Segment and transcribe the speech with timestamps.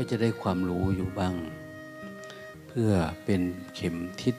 [0.00, 1.34] ก็จะได้ความรู้อยู่บ้าง
[2.68, 2.90] เพื่อ
[3.24, 3.42] เป็น
[3.74, 4.36] เข็มทิศ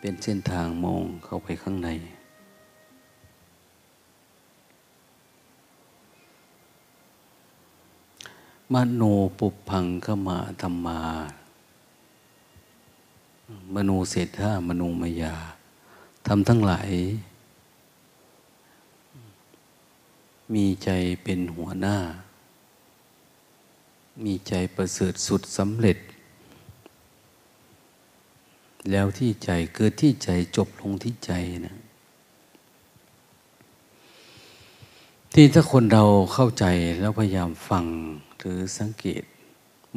[0.00, 1.88] เป็นเส้นทางมองเข้าไปข้างใน
[8.72, 9.02] มโน
[9.38, 11.00] ปุพังขมาธรรมา
[13.74, 15.34] มโนเศรษฐามโนมยา
[16.26, 16.90] ทำทั้งหลาย
[20.54, 20.88] มีใจ
[21.22, 21.98] เป็นหัวหน้า
[24.24, 25.98] มีใจประเสริฐสุดสำเร็จ
[28.90, 31.32] แล้วที่ใจเกิดที่ใจจบลงที่ใจ
[31.66, 31.76] นะ
[35.34, 36.04] ที่ถ้าคนเรา
[36.34, 36.64] เข้าใจ
[37.00, 37.84] แล้วพยายามฟัง
[38.38, 39.22] หรือสังเกต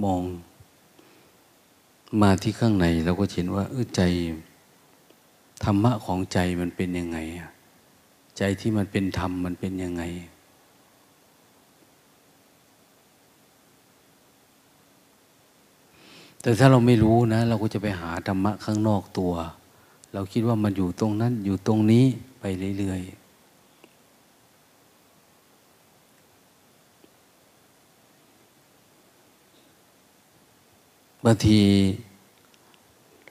[0.04, 0.22] มอง
[2.22, 4.02] มาที่ข้างในเราก็เห็นว่าเออใจ
[5.64, 7.18] ธรรมะของใจมันเป็นยังไง
[8.38, 10.04] ใจที่มันเป็นธรรมมันเป็นยังไง
[16.48, 19.34] แต่ถ้าเราไม่รู้นะ เราก็จะไปหาธรรมะข้างนอกตัว
[20.14, 22.06] เราคิดว่ามันอยู่ตรงนั้นอยู่ตรงนี้
[22.40, 22.44] ไป
[22.78, 23.12] เรื่อยๆ
[31.26, 31.60] บางที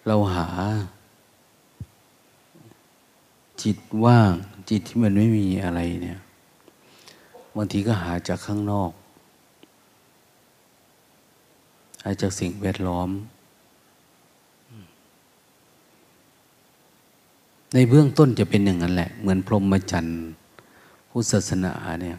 [0.06, 0.46] เราหา
[3.62, 4.32] จิตว่าง
[4.70, 6.18] จิตที่มันไม่มีอะไรเนี่ย
[7.56, 8.92] บางทีก็หาจากข้างนอก
[11.95, 13.10] หา จากสิ่งแวดล้อม
[17.72, 20.16] ในเบื้องต้นจะเป็นอย่างนั้นแหละ เหมือนพรหมจรรย์
[21.10, 21.72] พุทธศาสนา
[22.02, 22.16] เนี่ย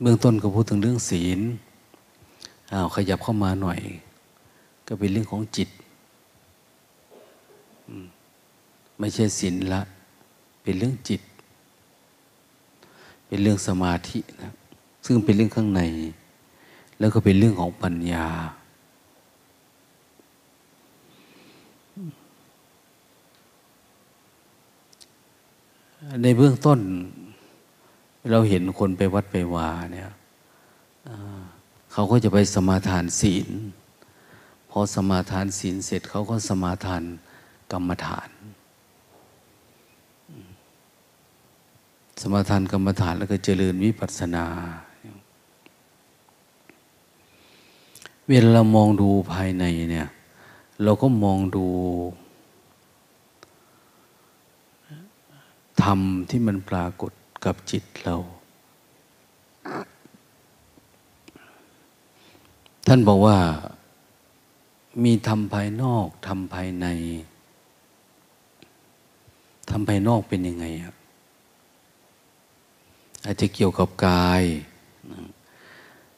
[0.00, 1.40] เบื้องต้นก็พูดถึงเรื่องศีล
[2.72, 3.80] อ้าวขยับเข้ามาหน่อย
[4.86, 5.68] ก็เป็นเรื่องของจิต
[8.98, 9.80] ไม่ใช่ศีลละ
[10.62, 11.20] เป็นเรื่องจิต
[13.26, 14.50] เป็นเรื่องสมาธินะ
[15.06, 15.82] ซึ่งเป็นเรื่องข้างใน
[17.02, 18.28] แล้วก็เป็นเรื่องของปัญญา
[26.22, 26.80] ในเบื้องต้น
[28.30, 30.10] เราเห็นคนไปวัดไปวาเนี่ย
[31.92, 33.48] เขาก็จะไปสมาทานศีล
[34.70, 37.02] พอสมาทานศีลเสร็จเขาก็สมาทาน
[37.72, 38.30] กรรมฐาน
[42.22, 44.46] สมาทานกรรมฐานแล้วก็เจริญวิปัสสนา
[48.28, 50.08] เวลาเรามองดูภายในเนี่ย
[50.82, 51.66] เราก็มองดู
[55.82, 56.00] ธรรม
[56.30, 57.12] ที่มันปรากฏ
[57.44, 58.16] กับจิตเรา
[62.86, 63.38] ท่านบอกว่า
[65.04, 66.86] มีธรรมภายนอกธรรมภายใน
[69.70, 70.96] ธรรมภายนอกเป็นยังไงครับ
[73.24, 74.42] อาจจะเกี่ยวกับกาย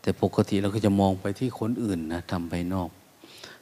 [0.04, 2.88] แต่ปกติเราก็จะมองไปที่คนอื่นนะทำภายนอก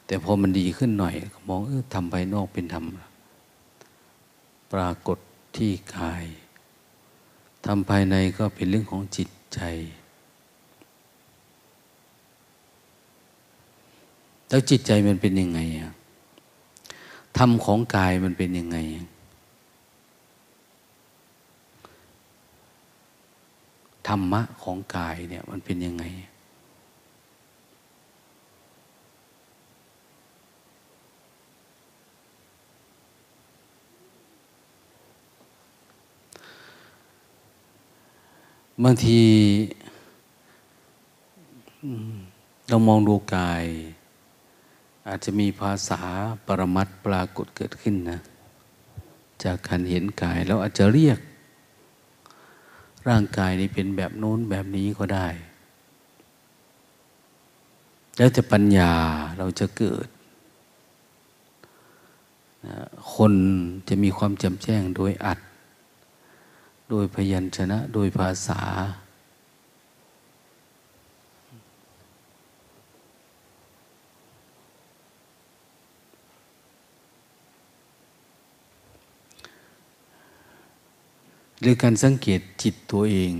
[0.07, 1.15] แต่พอมันดีขึ้นหน่อย
[1.49, 2.85] มองเออทำภายนอกเป็นธรรม
[4.73, 5.19] ปรากฏ
[5.57, 6.25] ที่กาย
[7.67, 9.61] ทำภายในก็เป็นเรื่องของจิตใจ
[14.49, 15.93] แล้วจิตใจมันเป็นยังไงอะ
[17.39, 18.79] ธรรมของกายมันเป็นยังไง
[24.09, 26.05] ธรรมะของกายเนี่ยมันเป็นยังไง
[38.83, 39.21] บางที
[42.69, 43.65] เรามองดูกาย
[45.07, 46.01] อาจจะมีภาษา
[46.47, 48.19] ปรมัตปรากฏเกิดขึ้นนะ
[49.45, 51.19] จากการเห็นกายแล้วอาจจะเรียก
[53.09, 55.29] ร่างกายนี้เป็นแบบโน้นแบบนี้ก็ได้
[58.17, 58.93] แล้วจะปัญญา
[59.39, 60.07] เราจะเกิด
[63.15, 63.33] คน
[63.89, 65.39] จะมีความจำแจ้งโดยอัด
[66.95, 68.61] โดยพยัญชนะ โดยภาษา
[81.61, 83.33] หรือการสังเกตจิตตัวเอง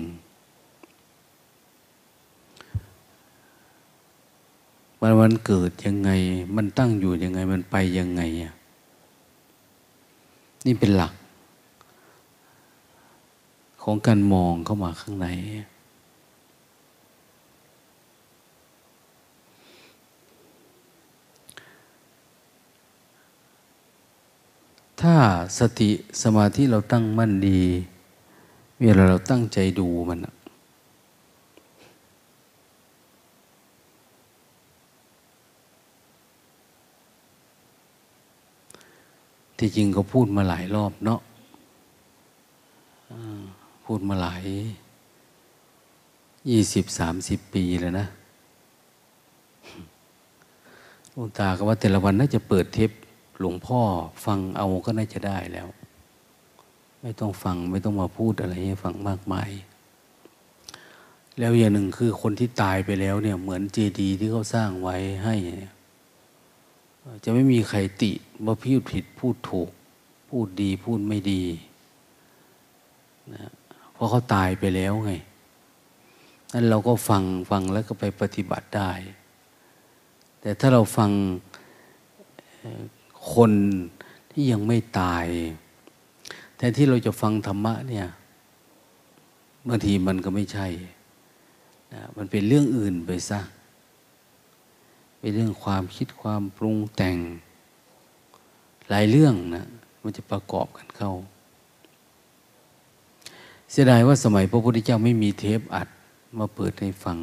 [5.01, 6.11] วันวันเกิดยังไง
[6.57, 8.23] มันตั้งอยู่ยังไง มันไปยังไง
[10.67, 11.13] นี่เป็นหลัก
[13.83, 15.27] ของการมองเข้ามาข้างใน
[25.01, 25.17] ถ้า
[25.59, 25.91] สติ
[26.23, 27.61] สมาธิเราตั้งมั่นดี
[28.83, 30.19] เวลาเราตั้งใจดูมัน
[39.59, 41.21] ที่จริงก็พูดมาหลายรอบเนาะ
[43.85, 44.45] พูดมาหลาย
[46.51, 48.07] ยี่สิบสามสิบปีแล้วนะ
[51.11, 52.91] หลวงตาก็ว่าแต่ละวันน่าจะเปิดเทป
[53.41, 53.81] หลวงพ่อ
[54.25, 55.69] ฟังเอาก็น่าจะได้แล้ว
[57.03, 59.51] ไม่ต้องฟังไม่ต้องมาพูดอะไรให้ฟังมากมาย
[61.39, 65.75] แล้วอย่างหนึ่งคือคนที่ตายไปแล้วเนี่ย เหมือนเจดีย์ที่เขาสร้างไว้ให้เนี่ย
[67.25, 68.13] จะไม่มีใครติ
[68.45, 69.71] ว่าพูดผิดพูดถูก
[70.29, 71.43] พูดดีพูดไม่ดี
[73.33, 73.51] นะ
[74.03, 75.13] ราะเขาตายไปแล้วไง
[76.53, 78.91] นั้นเราก็ฟังฟังแล้วก็ไปปฏิบัติได้
[80.41, 81.11] แต่ถ้าเราฟัง
[83.35, 83.53] คน
[84.31, 85.27] ที่ยังไม่ตาย
[86.57, 88.07] แทนที่เราจะฟังธรรมะเนี่ย
[89.69, 90.67] บางทีมันก็ไม่ใช่
[91.93, 93.41] นะมันเป็นเรื่องอื่นไปซะ
[95.19, 97.19] เป็นเรื่องความคิดความปรุงแต่ง
[98.91, 99.67] หลายเรื่องนะ
[100.03, 101.13] มันจะประกอบกันเข้า
[103.75, 105.89] เสียดายว่าสมัยพระพุทธเจ้าไม่มีเทปอัด
[106.39, 107.19] มาเปิดให้ฟัง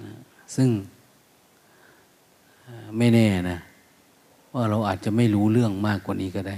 [0.00, 0.10] นะ
[0.56, 0.68] ซึ่ง
[2.98, 3.58] ไม่แน่นะ
[4.54, 6.56] ว่าเราอาจจะไม่รู้เรื่องมากกว่านี้ก็ได้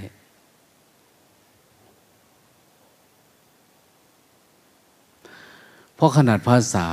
[5.95, 6.87] เพราะขนาดภาษา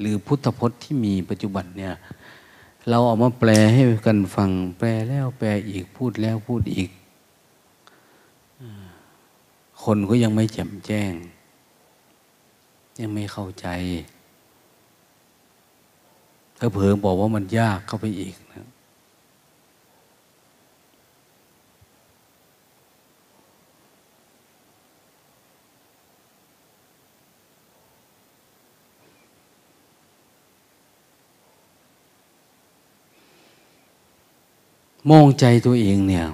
[0.00, 1.94] หรือพุทธพจน์ที่มีปัจจุบันเนี่ย
[2.88, 6.90] เราเอามาแปลให้กันฟัง แปลแล้วแปลอีกพูดแล้วพูดอีก
[9.84, 11.12] คนก็ยังไม่แจ่มแจ้ง
[13.00, 13.66] ยังไม่เข้าใจ
[16.58, 18.66] ถ้าเผลอบอกว่ามันยากเข้าไปอีกนะ
[35.10, 36.26] มองใจตัวเองเนี่ย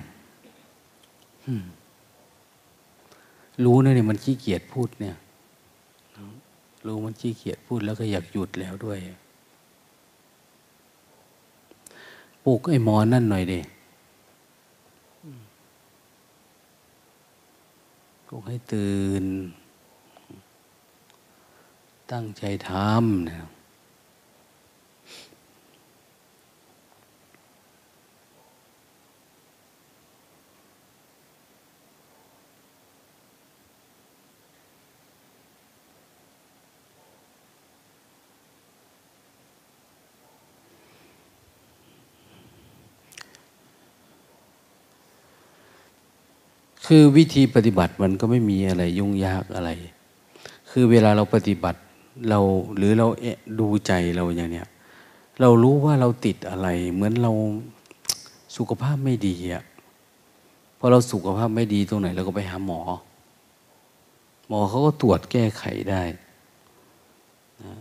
[3.65, 5.17] รู้นะเนี่ยมันขี้เกียจพูดเนี่ย
[6.87, 8.99] รู้มันขี้เกียจพูดแล้วก็อยากหยุดแล้วด้วย
[12.45, 13.61] ปลุกไอ้หมอนั่นหน่อยดิ
[18.27, 19.25] ปลุกให้ตื่น
[22.13, 23.58] ตั้งใจทำนะคื
[46.91, 49.71] คือวิธีปฏิบัติมันก็ไม่มีอะไรยุ่งยากอะไร
[50.71, 51.81] คือเวลาเราปฏิบัติ
[52.29, 52.41] เรา
[52.77, 54.69] หรือเราเดูใจเราอย่างเนี้ย
[55.41, 57.33] เรารู้ว่าเราติดอะไร เหมือนเรา
[58.57, 59.65] สุขภาพไม่ดีอะ
[60.79, 62.81] พอเราสุขภาพไม่ดีตรงไหนเราก็ไปหาหมอ
[64.49, 66.03] หมอเขาก็ตรวจแก้ไขได้
[67.63, 67.75] นะ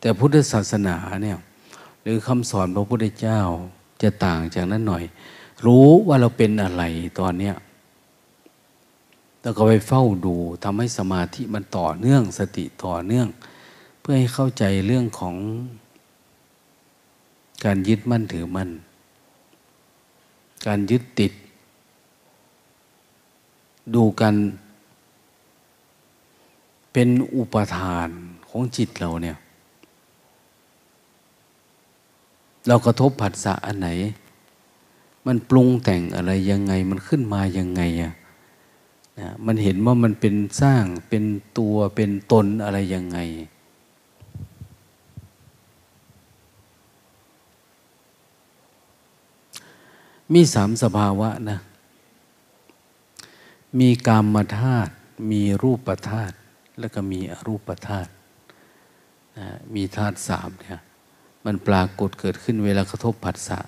[0.00, 1.38] แต่พุทธศาสนาเนี่ย
[2.02, 3.40] หรือคำสอนพระพุทธเจ้า
[4.02, 5.04] จะต่างจากนั้นหน่อย
[5.64, 6.82] รู้ว่าเราเป็นอะไร
[7.18, 7.54] ตอนเนี้ย
[9.42, 13.26] แล้วก็ไปเฝ้าดูทำให้สมาธิมันต่อเนื่องสติต่อเนื่อง
[14.00, 15.36] เพื่อให้เข้าใจเรื่องของ
[17.64, 18.70] การยึดมั่นถือมั่น
[20.66, 21.32] การยึดติด
[23.94, 24.34] ดูกัน
[26.92, 28.08] เป็นอุปทาน
[28.48, 29.36] ของจิตเราเนี่ย
[32.66, 33.88] เรากระทบผัสสะอันไหน
[35.26, 38.12] มันปรุงแต่งอะไรยังไงมันขึ้นมายังไงอะ
[39.18, 41.24] นะมันเห็นว่ามันเป็นสร้างเป็น
[41.58, 43.18] ตัวเป็นตนอะไรยังไง
[50.32, 51.58] มีสามสภาวะนะ
[53.78, 54.92] มีกามมาธาตุ
[55.30, 56.34] มีรูปธาตุ
[56.78, 58.10] แล้วก็มีอรูปธาตุ
[59.38, 60.80] นะมีธาตุสามเนี่ย
[61.44, 63.58] มันปรากฏเกิดขึ้นเวลากระทบผัสสะ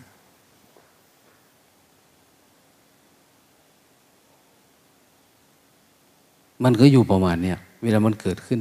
[6.65, 8.61] มันก็อยู่ประมาณเนี้ยเวลามันเกิดขึ้น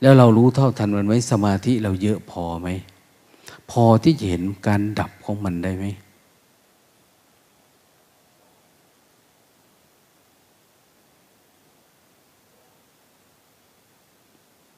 [0.00, 2.68] แล้วเรารู้เท่าทันมันไหมสมาธิเราเยอะพอไหม
[3.70, 5.86] พอที่จะเห็นการดับของมันได้ไหม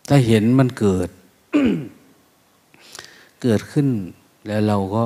[0.08, 1.08] ถ้าเห็นมันเกิด
[3.42, 3.88] เกิดขึ้น
[4.46, 5.04] แล้วเราก็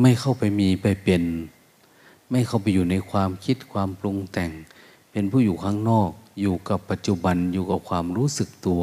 [0.00, 1.22] ไม่เข้าไปมีไปเป็น
[2.30, 4.50] ไม่เข้าไปอยู่ในความคิดความปรุงแต่ง
[5.10, 8.82] เป็นผู้อยู่ข้างนอก อยู่กับปัจจุบันอยู่กับความรู้สึกตัว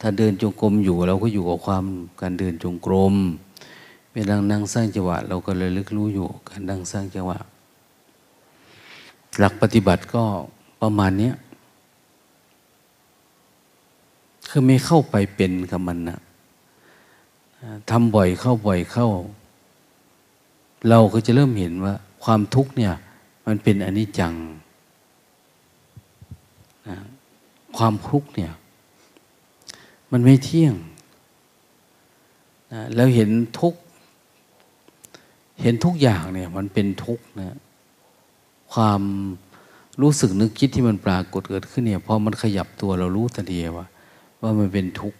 [0.00, 1.84] ถ้าเดินจงกรมอยู่เราก็อยู่กับความ
[2.20, 3.14] การเดินจงกรม
[4.12, 7.38] เวเวลานั่งสร้างจังหวะ เราก็เลยลึกรู้อยู่การนั่งสร้างจังหวะ
[9.38, 10.24] หลักปฏิบัติก็
[10.82, 11.32] ประมาณนี้
[14.48, 16.18] คือไม่เข้าไปเป็นกับมันนะ
[17.90, 19.08] ทำบ่อยเข้าบ่อยเข้า
[20.88, 22.94] เราก็จะเริ่มเห็นว่า ความทุกข์เนี่ย
[23.46, 24.34] มันเป็นอนิจจัง
[26.88, 26.96] นะ
[27.76, 28.52] ความทุกข์เนี่ย
[30.12, 30.74] มันไม่เที่ยง
[32.72, 33.80] นะแล้วเห็นทุกข์
[35.62, 37.56] เห็นทุกอย่างเนี่ย มันเป็นทุกข์นะ
[38.72, 39.02] ความ
[40.02, 43.86] รู้สึกนึกคิดที่มันปรากฏเกิดขึ้นเนี่ยพอมันขยับตัวเรารู้ทันทีว่า
[44.42, 45.18] ว่ามันเป็นทุกข์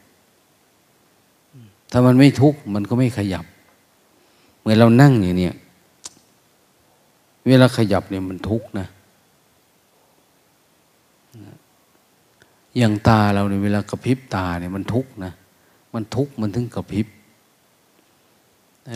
[1.93, 3.45] ถ้ามันไม่ทุกข์มันก็ไม่ขยับ
[4.59, 5.51] เหมือนเรานั่งอย่างเนี้
[7.47, 8.87] เวลาขยับเนี่ยมันทุกข์นะ
[12.79, 15.33] อย่างตาเราเนี่ยเวลากระพริบตาเนี่ยมันทุกข์นะ
[15.95, 17.07] มันทุกข์มันถึงกระพริบ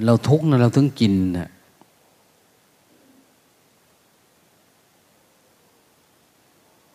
[0.07, 1.49] เราทุกข์นะเราถึงกินนะ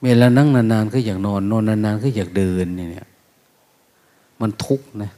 [0.03, 3.07] เวลานั่งนานๆก็อยากนอน นอนนานๆก็อยากเดินเนี่ย
[4.41, 5.11] มันทุกข์นะ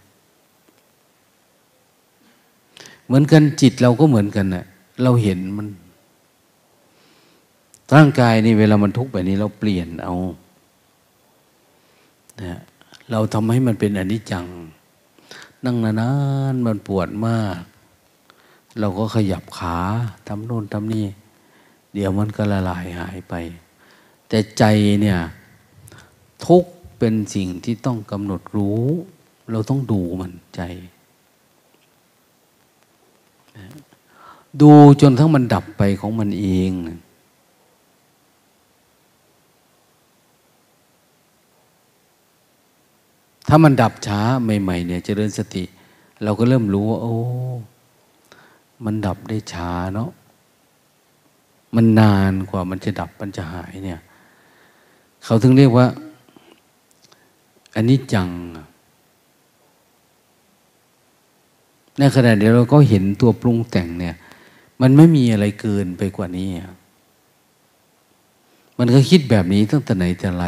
[3.05, 4.65] เหมือนกันจิตเราก็เหมือนกันนะ
[5.03, 5.67] เราเห็นมัน
[7.95, 10.15] ร่างกายนี่เวลามันทุกข์แบบนี้เราเปลี่ยนเอา
[12.41, 12.59] นะ
[13.11, 14.47] เราทำให้มันเป็นอนิจจัง
[15.65, 16.11] นั่งนา
[16.53, 17.59] นๆมันปวดมาก
[18.79, 19.77] เราก็ขยับขา
[20.27, 21.05] ทำโน่นทำนี่
[21.93, 23.33] เดี๋ยวมันก็ละลายหายไป
[24.27, 24.63] แต่ใจ
[25.01, 25.19] เนี่ย
[26.45, 26.63] ทุก
[26.99, 28.83] เป็นสิ่งที่ต้องกำหนดรู้
[29.51, 30.61] เราต้องดูมันใจ
[34.61, 36.71] ดูจนทั้งมันดับไปของมันเอง
[43.49, 45.63] ถ้ามันดับช้าใหม่ ๆ เนี่ยเจริญสติ
[46.23, 47.15] เราก็เริ่มรู้ว่าโอ้
[48.85, 50.09] มันดับได้ช้าเนาะ
[51.75, 53.99] มันนานกว่ามันจะดับมันจะหายเนี่ย
[55.23, 55.87] เขาถึงเรียกว่า
[57.75, 58.29] อันนี้จัง
[61.97, 64.15] ในขณะเดียวเราก็เห็นตัวปรุงแต่งเนี่ย
[64.81, 66.49] มันไม่มีอะไรเกินไปกว่านี้
[68.77, 70.45] มันก็คิดแบบนี้ตั้งแต่ไหนแต่ไร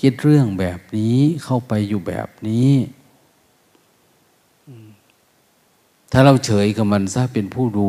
[0.00, 2.70] คิดเรื่องแบบนี้เข้าไปอยู่แบบนี้
[6.12, 7.88] ถ้าเราเฉยกับมันซะเป็นผู้ดู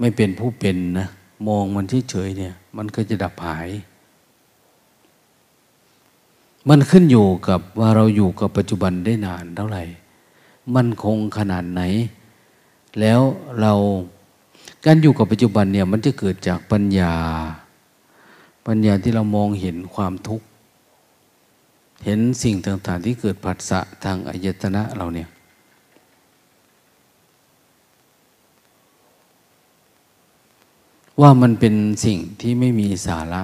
[0.00, 1.08] ไม่เป็นผู้เป็นนะ
[1.46, 3.68] มองมันเฉยๆเนี่ย มันก็จะดับหาย
[6.68, 9.84] มันขึ้นอยู่กับว่าเราอยู่กับปัจจุบันได้นานเท่าไหร่
[10.74, 11.82] มันคงขนาดไหน
[13.00, 13.20] แล้ว
[13.60, 13.72] เรา
[14.84, 17.14] การอยู่กับปัจจุบันเนี่ย มันจะเกิดจากปัญญา
[18.66, 20.46] ปัญญาที่เรามองเห็นความทุกข์
[22.04, 25.28] เห็นสิ่งต่างๆที่เกิดผัสสะทางอายตนะเราเนี่ย
[31.20, 33.42] ว่ามันเป็นสิ่งที่ไม่มีสาระ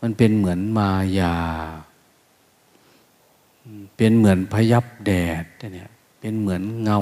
[0.00, 1.36] มันเป็นเหมือนมายา
[3.96, 5.12] เป็นเหมือนพยับแด
[5.42, 6.98] ดเนี่ยเป็นเหมือนเงา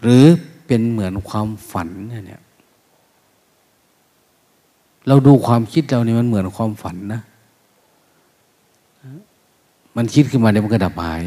[0.00, 0.24] หรือ
[0.66, 2.43] เป็นเหมือนความฝันเนี่ย
[5.08, 7.20] เราดูความคิดเราเนี่ยมันเหมือนความฝันนะ
[9.96, 11.24] มันคิดขึ้นมาเดี๋ยมันก็ดับหาย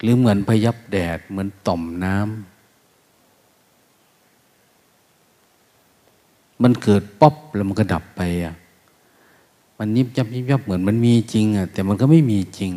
[0.00, 2.26] หรือเหมือนพยับแดด เหมือนต่อมน้ำ
[6.62, 8.54] มันเกิดป๊อปแล้วมันก็ดับไปอะ
[9.78, 12.72] มันยิบยับยิบยับเหมือนมันมีจริงอะ แต่มันก็ไม่มีจริง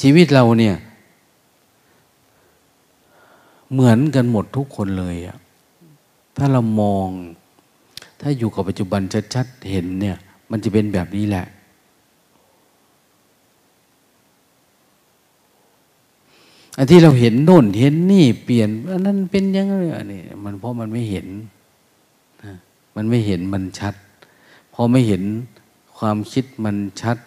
[0.00, 0.74] ชีวิตเราเนี่ย
[3.72, 5.36] เหมือนกันหมดทุกคนเลยอะ
[6.36, 7.08] ถ้าเรามอง
[8.20, 9.00] ถ้าอยู่กับปัจจุบัน
[9.34, 10.16] ชัดๆเห็นเนี่ย
[10.50, 11.46] มันจะเป็นแบบนี้แหละ
[16.76, 21.26] อันที่เราเห็นโน่นเห็นนี่เปลี่ยนอันนั้นเป็นยังไงอันนี้มันเพราะมันไม่เห็น
[22.96, 23.94] มันไม่เห็นมันชัด
[24.72, 25.22] พอไม่เห็น
[25.98, 27.18] ความคิดมันชัด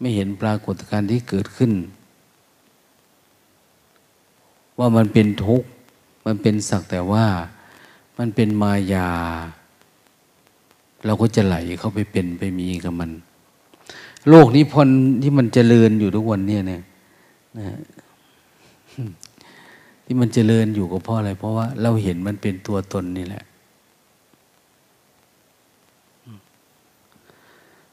[0.00, 1.72] ไม่เห็นปรากฏการณ์ที่เกิดขึ้น
[4.78, 5.68] ว่ามันเป็นทุกข์
[6.26, 7.26] มันเป็นสักแต่ว่า
[8.18, 9.08] มันเป็นมายา
[11.06, 13.10] เราก็จะไหลเข้าไปเป็นไปมีกับมัน
[14.28, 14.88] โลกนี้พน
[15.22, 16.82] ที่มันเจริญอยู่ทุกวันเนี่ยเนี่ย
[17.58, 17.78] นะ
[20.04, 23.44] ที่มันเจริญอยู่ก็เพราะอะไร เพราะว่าเราเห็นมันเป็นตัวตนนี่แหละ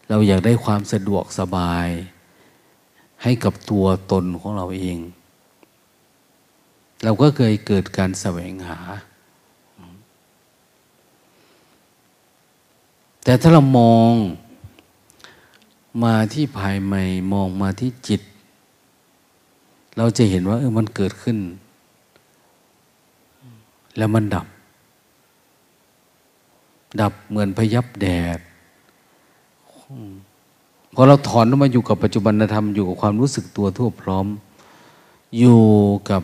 [0.10, 1.88] เราอยากได้ความสะดวกสบาย
[3.24, 4.98] ให้กับตัวตนของเราเอง
[7.04, 8.80] เราก็เคยเกิดการแสวงหา
[13.24, 14.14] แต่ถ้าเรามอง
[16.04, 16.96] มาที่ภายใน
[17.34, 18.22] มองมาที่จิต
[19.98, 21.38] เราจะเห็นว่าเออมันเกิดขึ้น
[23.98, 24.48] แล้วมันดับ
[27.02, 28.40] ดับเหมือนพยับแดด
[30.94, 34.28] พอเราถอนออกมาอยู่กับปัจจุบันธรรมอยู่กับความรู้สึกตัวทั่วพร้อม
[35.40, 35.64] อยู่
[36.10, 36.24] กับ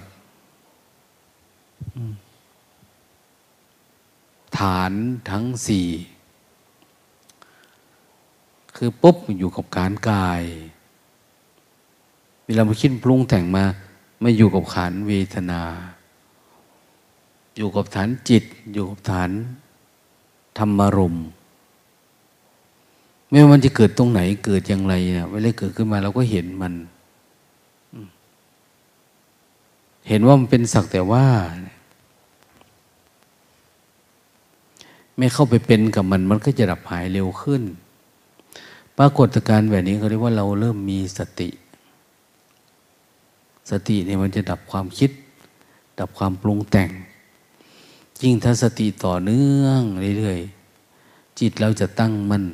[4.58, 4.92] ฐาน
[5.30, 5.88] ทั้งสี่
[8.82, 10.44] คือปุ๊บอยู่กับการกาย
[12.46, 13.64] เวลามาคิดปรุงแต่งมา
[14.22, 15.62] ไม่อยู่กับขานเวทนา
[17.58, 18.44] อยู่กับฐานจิต
[18.74, 19.32] อยู่กับฐาน
[20.58, 21.16] ธรรมารม
[23.30, 26.74] ไม่ว่ามันจะเกิดตรงไหนเกิดอย่างไรเนี่ยเวลาเกิดขึ้นมาเราก็เห็นมัน
[30.08, 31.26] เห็นว่ามันเป็นสักแต่ว่า
[35.18, 37.64] ไม่เข้าไปเป็นกับมัน มันก็จะดับหายเร็วขึ้น
[39.00, 41.50] ปรากฏการณ์แบบนี้เขาเรียกว่าเราเริ่มมีสติ
[43.72, 45.12] สติเนี่ยมันจะดับความคิด
[46.00, 46.90] ดับความปรุงแต่ง
[48.22, 49.82] ยิ่งถ้าสติต่อเนื่อง
[50.18, 52.46] เรื่อยๆจิตเราจะตั้งมั่น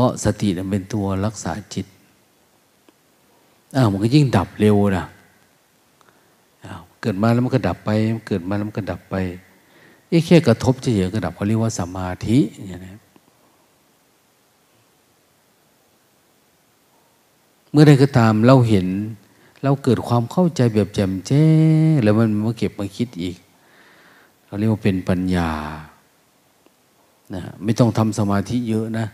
[0.00, 1.86] พราะสติเป็นตัวรักษาจิต
[3.76, 5.04] อ้าวมันก็ยิ่งดับเร็วนะ
[6.64, 7.90] อ้าวเกิดมาแล้วมันก็ดับไป
[8.28, 9.14] เกิดมาแล้วมันก็ดับไป
[10.26, 12.80] แค่กระทบเฉยๆก็ดับเขาเรียกว่าสมาธิอย่าง
[17.70, 18.86] เมื่อใดก็ตามเราเห็น
[19.62, 21.46] เราเกิดความเข้าใจแบบแจ่มแจ้
[21.90, 23.36] งแล้วมันมาเก็บมาคิดอีก
[24.44, 25.50] เขาเรียกว่าเป็นปัญญา
[27.34, 29.06] นะไม่ต้องทำสมาธิเยอะนะ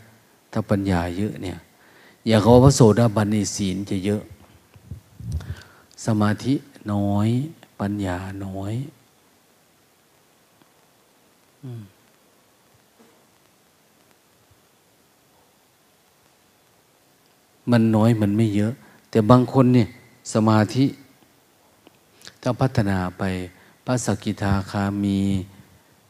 [0.52, 1.58] ถ้าปัญญาเยอะเนี่ย
[2.26, 4.22] อย่าเขาว่าโสดาบันในศีลจะเยอะ
[6.06, 6.54] สมาธิ
[6.92, 7.28] น้อย
[7.80, 8.74] ปัญญาน้อย
[11.64, 11.70] มั
[17.70, 18.72] มันน้อยมันไม่เยอะ
[19.10, 19.88] แต่บางคนเนี่ย
[20.32, 20.86] สมาธิ
[22.42, 23.22] ถ้าพัฒนาไป
[23.84, 25.18] พระสกิทาคามี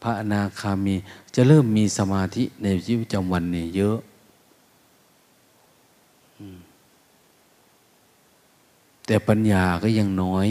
[0.01, 0.95] พระอนาคามี
[1.35, 3.97] จะเริ่มมีสมาธิในชีวิตประจำวันเนี่ยเยอะ
[9.05, 10.47] แต่ปัญญาก็ยังน้อย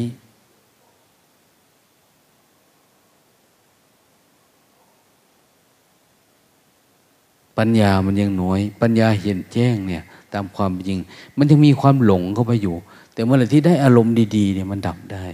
[7.59, 10.03] ปัญญามันยังน้อย ปัญญาเห็นแจ้งเนี่ย
[10.35, 10.99] ตามความจริง
[11.39, 12.77] มันยังมีความหลงเข้าไปอยู่
[13.13, 15.27] แต่เมื่อไหร่ที่ได้อารมณ์ดีๆเนี่ยมันดับได้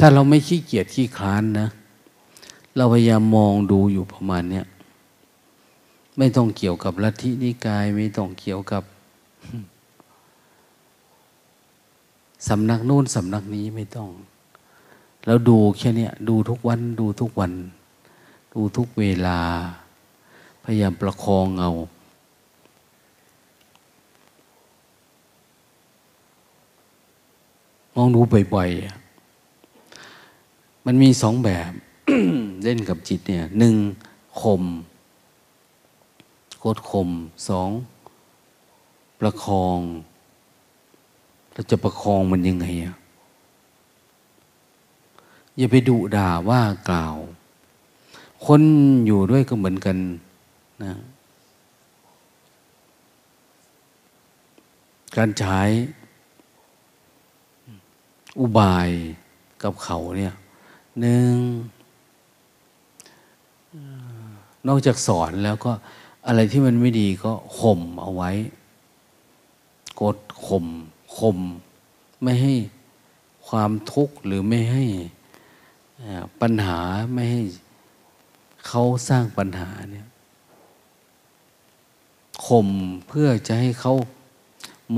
[0.00, 1.68] ถ้าเราไม่ขี้เกียจขี้คลานนะ
[2.76, 4.66] เราพยายามมองดูอยู่ประมาณเนี้ย
[6.18, 8.82] ไม่ต้องเกี่ยวกับลัทธินิกาย ไม่ต้องเกี่ยวกับ
[12.46, 14.10] สำนักนู่นสำนักนี้ไม่ต้อง
[15.24, 17.52] แล้วดูแค่นี้ดูทุกวันดูทุกวัน
[18.54, 19.40] ดูทุกเวลา
[20.64, 21.70] พยายามประคองเอา
[27.94, 28.20] มองดู
[28.54, 31.72] บ่อยๆ มันมีสองแบบ
[32.62, 33.76] เล่นกับจิตเนี่ยหนึ่ง
[34.40, 34.62] ข่ม
[36.58, 37.08] โคตรข่ม
[37.48, 37.70] สอง
[39.20, 39.78] ประคอง
[41.58, 42.96] เราจะประคองมันยังไงอะ
[45.56, 47.16] อย่าไปดุด่าว่ากล่าว
[48.44, 48.60] คน
[49.06, 49.96] อยู่ด้วยก็เหมือนกัน
[50.84, 50.94] นะ
[55.16, 55.60] การใช้
[58.38, 58.88] อุบาย
[59.62, 60.34] กับเขาเนี่ย
[61.00, 61.34] หนึ่ง
[64.66, 65.72] นอกจากสอนแล้วก็
[66.26, 68.30] อะไรที่มันไม่ดีก็ข่มเอาไว้
[70.00, 70.66] กดข่ม
[71.18, 71.38] ข่ม
[72.22, 72.54] ไม่ให้
[73.48, 74.84] ความทุกข์หรือไม่ให้
[76.40, 76.80] ปัญหา
[77.14, 77.42] ไม่ให้
[78.66, 80.06] เขาสร้างปัญหาเนี่ย
[82.46, 82.68] ข่ม
[83.08, 83.94] เพื่อจะให้เขา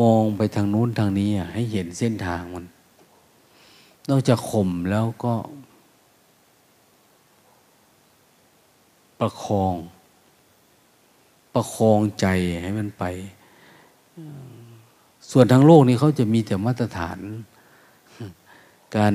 [0.00, 2.64] มองไปทางนู้นทางนี้ให้เห็นเส้นทางมัน
[4.08, 5.34] นอกจากข่มแล้วก็
[9.20, 9.74] ประคอง
[11.54, 12.26] ประคองใจ
[12.62, 13.04] ให้มันไป
[15.32, 17.18] ส่วนทางโลกนี้เขาจะมีแต่มาตรฐาน
[18.96, 19.14] การ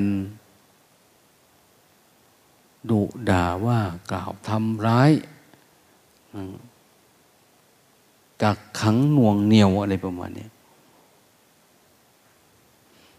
[2.89, 3.79] ดุด่าว่า
[4.11, 5.11] กล่าวทำร้าย
[8.41, 10.47] กักขังหน่วงเหนียวอะไรประมาณนี้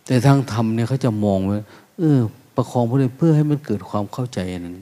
[0.04, 1.58] แต่ทางธรรมเนี่ยเขาจะมองว่า
[1.98, 2.18] เออ
[2.56, 4.76] ประคองเพื่อเพื่อให้มันเกิดความเข้าใจนั้น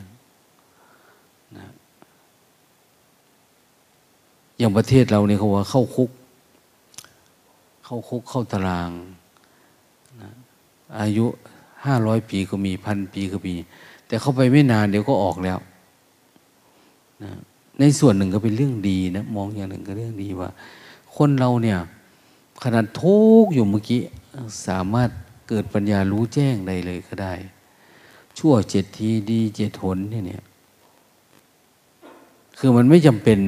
[4.59, 6.11] อย่างประเทศเราเนี่ยเขาว่าเข้าคุก
[7.85, 8.91] เข้าคุกเข้าตาราง
[10.23, 10.31] นะ
[11.01, 11.27] อายุ
[11.85, 13.55] ห้าร้อยปีก็มีพันปีก็มี
[14.07, 15.59] แต่เข้าไปไม่นานเดี๋ยวก็ออกแล้ว
[17.23, 17.31] นะ
[17.81, 20.51] ในส่วนหนึ่งก็เป็นเรื่องดีนะมองอย่างหนึ่งก็เรื่องดีว่า
[21.17, 21.79] คนเราเนี่ย
[22.63, 24.01] ขนาดทุกอยู่เมื่อกี้
[24.67, 25.11] สามารถ
[25.49, 27.35] เกิดปัญญารู้แจ้งได้เลยก็ได้
[28.39, 30.45] ชั่วเจ็ดทีดีเจ็ดหนเนี่ย
[32.59, 33.39] คือมันไม่จำเป็น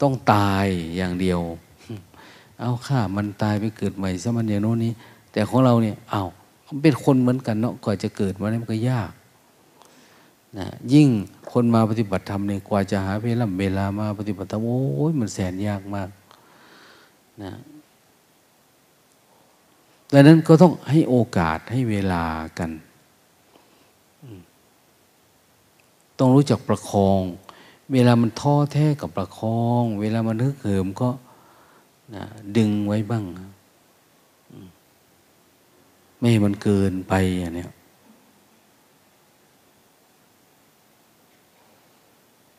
[0.00, 0.66] ต้องตาย
[0.96, 1.40] อย่างเดียว
[2.60, 4.92] เอาข้ามันตายไปเกิดใหม่ซะมันอย่างโน้นนี้
[5.32, 6.24] แต่ของเราเนี่ยเอา
[6.64, 9.10] เขาเป็นคนเหมือนกันเนาะกว่าจะเกิดมาเนี่ยมันก็ยาก
[10.58, 11.08] นะยิ่ง
[11.52, 14.60] คนมาปฏิบัติธรรมเนี่ยกว่าจะหาเวลาเวลามาปฏิบัติธรรม
[14.96, 16.08] โอ้ยมันแสนยากมาก
[17.42, 17.52] นะ
[20.12, 22.24] ดังนั้นก็ต้องให้โอกาสให้เวลา
[22.58, 22.70] กัน
[26.18, 27.20] ต้องรู้จักประคอง
[27.92, 31.08] เวลามันท้อแท้กับประคอง เวลามันฮึกเหิมก็
[32.14, 32.24] นะ
[32.56, 33.24] ดึงไว้บ้าง
[36.18, 37.66] ไม่ให้มันเกินไปอย่างนี้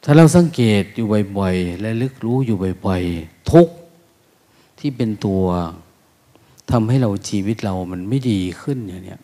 [0.03, 3.67] ถ้าเราสังเกตอยู่บ่อยๆและลึกรู้อยู่บ่อยๆทุก
[4.79, 5.43] ที่เป็นตัว
[6.71, 9.17] ทำให้เราชีวิตเรามันไม่ดีขึ้นอย่างนี้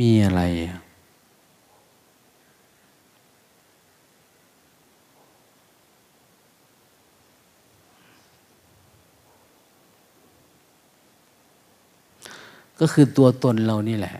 [0.00, 0.42] มีอะไร
[12.80, 14.14] ก็คือตัวตนเรานี่แหละ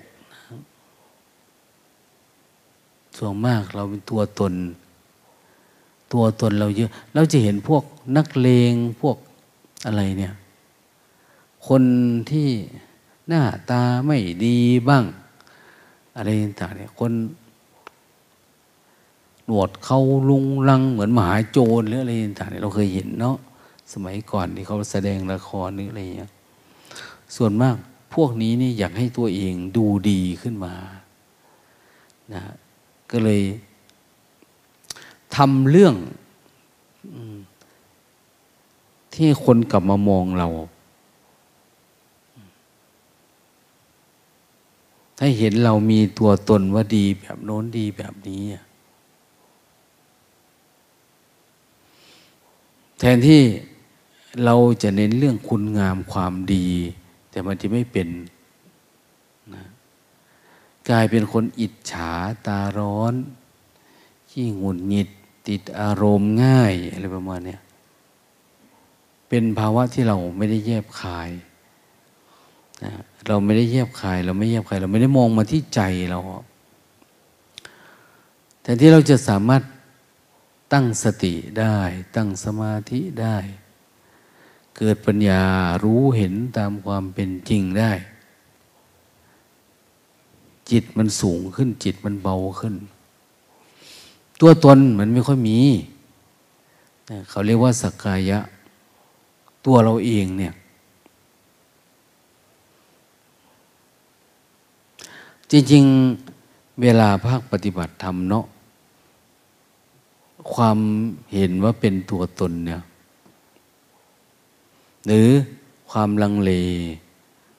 [3.16, 4.54] ส่วนมากเราเป็นตัวตน
[6.12, 7.82] ตัวตนเราเยอะ เราจะเห็นพวก
[8.16, 9.16] นักเลงพวก
[9.86, 10.34] อะไรเนี่ย
[11.68, 11.82] คน
[12.30, 12.48] ที่
[13.28, 15.04] หน้าตาไม่ดีบ้าง
[16.16, 17.12] อะไรต่างเนี่ยคน
[19.46, 23.36] หนวดเขาลุงลังเหมือนมหาโจรหรืออะไรต่างเนี่ยเราเคยเห็นเนาะ
[23.92, 26.30] สมัยก่อนที่เขาแสดงละครหรืออะไรเงี้ย
[27.36, 27.76] ส่วนมาก
[28.14, 30.74] พวกนี้นี่อยากให้ตัวเองดูดีขึ้นมา
[32.34, 32.42] นะ
[33.10, 33.42] ก็เลย
[35.36, 35.94] ทำเรื่อง
[39.14, 40.48] ที่คนกลับมามองเรา
[45.20, 48.42] ให้เห็นเรามีตัวตนว่าดีแบบโน้นดีแบบนี้
[52.98, 53.42] แทนที่
[54.44, 56.66] เราจะเน้นเรื่องคุณงามความดี
[57.30, 58.08] แต่มันจะไม่เป็น
[59.54, 59.64] นะ
[60.88, 62.12] กลายเป็นคนอิจฉา
[62.46, 63.14] ตาร้อน
[64.30, 65.08] ขี้หงุดหงิด
[65.48, 67.56] ติดอารมณ์ง่ายอะไรประมาณนี้
[69.28, 71.30] เป็นภาวะที่เราไม่ได้แยบคาย
[72.84, 72.92] นะ
[73.26, 76.18] เราไม่ได้เยียบคาย เราไม่เยียบคาย เราไม่ได้มองมาที่ใจเรา
[78.62, 79.62] แต่ที่เราจะสามารถ
[80.72, 81.78] ตั้งสติได้
[82.16, 83.36] ตั้งสมาธิได้
[84.78, 85.42] เกิดปัญญา
[85.84, 87.92] รู้เห็นตามความเป็นจริงได้
[90.70, 92.74] จิตมันสูงขึ้นจิตมันเบาขึ้น
[94.40, 95.58] ตัวตนมันไม่ค่อยมี
[97.28, 98.38] เขาเรียกว่าสักกายะ
[99.64, 100.52] ตัวเราเองเนี่ย
[105.50, 108.44] จริงๆ เวลาภาคปฏิบัติธรรมเนาะ
[110.52, 110.78] ความ
[111.34, 112.80] เห็นว่าเป็นตัวตนเนี่ย
[115.06, 115.28] หรือ
[115.90, 116.52] ความลังเล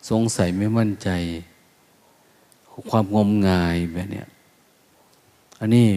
[0.10, 1.10] สงสัยไม่มั่นใจ
[2.89, 4.23] ความงมงายแบบนี้
[5.60, 5.88] อันนี้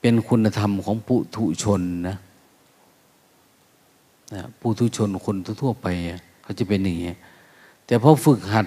[0.00, 2.16] เป็นคุณธรรมของปุถุชนนะ
[4.34, 5.86] นะปุถุชนคนทั่วไป
[6.42, 7.12] เขาจะเป็นอย่างนี้
[7.86, 8.66] แต่พอฝึกหัด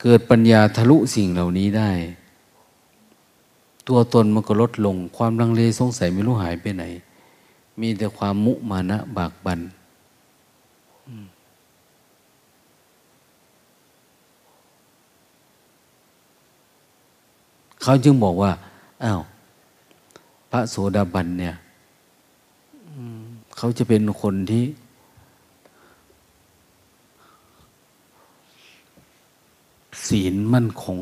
[0.00, 1.90] เกิดปัญญาทะลุสิ่งเหล่านี้ได้
[3.88, 6.84] ตัวตนมันก็ลดลง ความลังเลสงสัยไม่รู้หายไปไหน
[7.80, 9.60] มีแต่ความมุมานะบากบัน
[17.82, 18.52] เขาจึงบอกว่า
[19.04, 19.20] อ้าว
[20.50, 21.54] พระโสดาบันเนี่ย
[23.56, 24.64] เขาจะเป็นคนที่
[30.06, 30.98] ศีลมั่นคง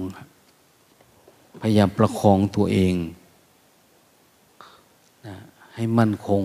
[1.61, 2.95] พยายามประคองตัวเอง
[5.75, 6.43] ให้มั่นคง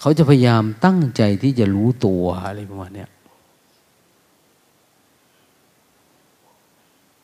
[0.00, 3.06] เขาจะพยายามตั้งใจที่จะรู้ตัวอะไรประมาณนี้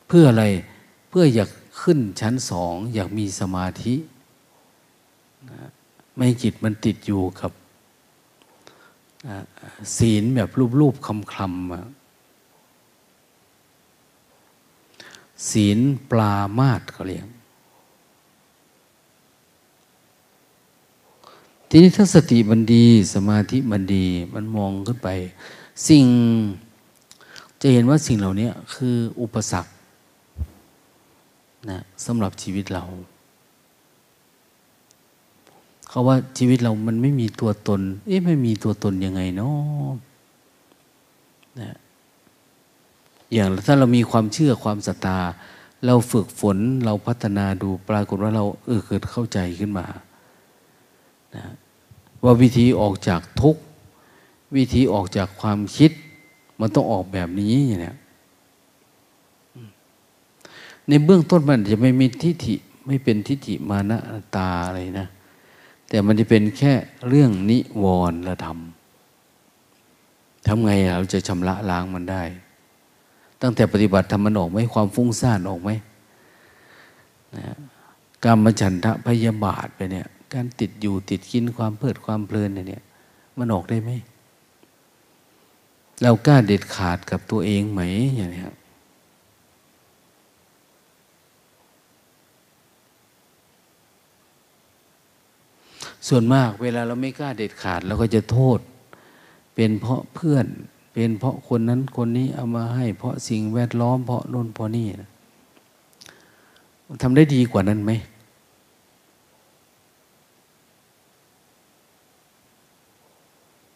[0.07, 0.45] เพื่ออะไร
[1.09, 1.49] เพื่ออยาก
[1.81, 3.93] ขึ้นชั้นสอง อยากมีสมาธิ
[6.15, 7.51] ไม่จิตมันติดอยู่กับ
[9.97, 11.05] ศีลแบบรูปๆ
[11.35, 15.79] คำๆศีล
[16.11, 17.27] ปลามาตเขาเรียก
[21.69, 25.09] ทีนี้ถ้าสติมันดีสมาธิมันดี มันมองขึ้นไป
[25.87, 26.05] สิ่ง
[27.61, 29.71] จะเห็นว่าสิ่งเหล่านี้คืออุปสรรค
[31.69, 32.83] นะสำหรับชีวิตเรา
[35.89, 39.91] เขาว่าชีวิตเรามันไม่มีตัวตน เอ๊ะไม่มีตัวตนยังไงเนาะ
[41.59, 41.75] นะ
[43.33, 45.19] อย่างถ้าเรามีความเชื่อความศรัทธา
[45.85, 49.85] เราฝึกฝนเราพัฒนาดูปรากฏว่าเราเออเกิดเข้าใจขึ้นมา
[51.37, 51.47] นะ
[52.23, 53.61] ว่าวิธีออกจากทุกข์
[54.55, 55.91] วิธีออกจากความคิด
[56.59, 57.93] มันต้องออกแบบนี้อย่างนี้
[60.87, 63.99] ในเบื้องต้นมันจะไม่มีทิฏฐิไม่เป็นทิฏฐิมานะ
[64.35, 65.07] ตาอะไรนะ
[65.89, 66.73] แต่มันจะเป็นแค่
[67.07, 68.59] เรื่องนิวรณ์ธรรม
[70.47, 72.23] ทำไงเราจะชำระล้างมันได้
[73.41, 75.69] ตั้งแต่ปฏิบัติทำมันออกไหมความฟุ้งซ่านออกไหม
[77.35, 77.55] นะ
[78.25, 82.83] กรรมฉันทะพยาบาทไปเนี่ย การติดอยู่ติดกินความเพลิดความเพลินเนี่ย
[83.37, 83.91] มันออกได้ไหม
[86.03, 87.81] เรากล้าเด็ดขาดกับตัวเองไหม
[88.15, 88.55] อย่างนี้ครับ
[96.07, 98.59] ส่วนมากเวลาเราไม่กล้าเด็ดขาดเราก็จะโทษ
[99.55, 100.45] เป็นเพราะเพื่อน
[100.93, 105.09] เป็นเพราะคนนั้นคนนี้เอามาให้ เพราะสิ่งแวดล้อมเพราะโน่นเพราะนี่นะ
[107.01, 107.91] ทำได้ดีกว่านั้นไหม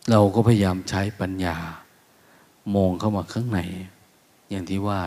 [0.10, 1.58] เราก็พยายามใช้ปัญญา
[2.76, 3.60] มองเข้ามาข้างใน
[4.50, 5.02] อย่างที่ว่า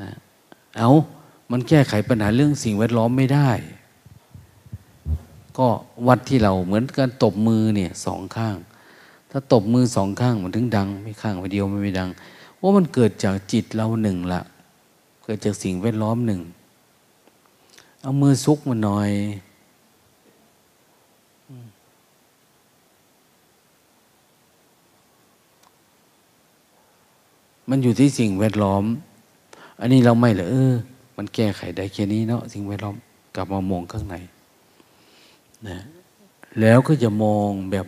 [0.00, 0.10] นะ
[0.78, 0.90] เอา
[1.50, 3.50] มันแก้ไขปัญหาเรื่องสิ่งแวดล้อมไม่ได้
[5.58, 5.68] ก็
[6.06, 8.56] วัดที่เราเหมือนกันตบมือเนี่ยสองข้าง
[9.30, 12.10] ถ้าตบมือสองข้างมันถึงดัง ไม่ข้างไปเดียวมันไม่ดัง
[12.60, 14.42] ว่ามันเกิดจากจิตเราหนึ่งละ
[15.24, 16.40] เกิดจากสิ่งแวดล้อมหนึ่ง
[18.00, 19.10] เอามือซุกมันหน่อย
[27.68, 28.84] มันอยู่ที่สิ่งแวดล้อม
[29.80, 30.74] อันนี้เราไม่เหรอเออ
[31.16, 32.96] มันแก้ไขได้แค่นี้เนาะสิ่งแวดล้อม
[33.34, 34.16] กลับมามองข้างใน
[35.68, 35.78] นะ
[36.60, 37.86] แล้วก็จะมองแบบ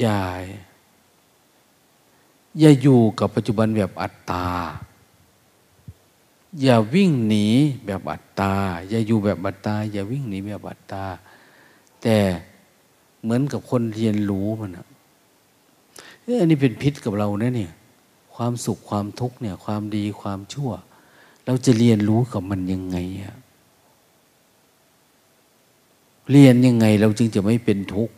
[0.00, 0.20] อย่า
[2.58, 4.46] อย่าอยู่กับปัจจุบันแบบอัตตา
[6.62, 7.46] อย่าวิ่งหนี
[7.86, 8.52] แบบอัตตา
[8.88, 11.04] อย่าอยู่แบบอัตตา อย่าวิ่งหนีแบบอัตตา
[12.02, 12.16] แต่
[13.22, 14.86] เหมือนกับคนเรียนรู้มันอะ
[16.40, 17.72] อันนี้เป็นพิษกับเรานะเนี่ย
[18.36, 20.70] ความสุขความทุกข์เนี่ยความดีความชั่ว
[21.46, 23.36] เราจะเรียนรู้กับมันยังไงอะ
[26.30, 28.14] เรียนยังไงเราจึงจะไม่เป็นทุกข์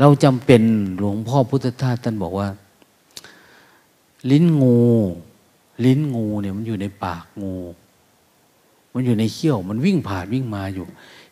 [0.00, 0.62] เราจำเป็น
[0.98, 2.48] หลวงพ่อพุทธทาสท่านบอกว่า
[4.30, 4.80] ลิ้นงู
[5.84, 7.56] ลิ้นงูเนี่ยมันอยู่ในปากงู
[8.92, 10.84] มันอยู่ในเขี้ยว มันวิ่งผ่านวิ่งมาอยู่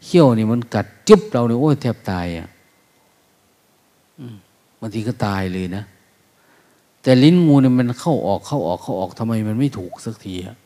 [0.05, 2.49] เขี้ยวเนี่ยมันกัดจุ๊บเราเนี่ยโอ้ยแทบตายอะ
[4.81, 5.85] บางทีก็ตายเลยนะ
[7.05, 10.57] แต่ลิ้นงูเนี่ยมันเข้าออกเข้าออกเข้าออกทำไมมันไม่ถูกสักทีอะ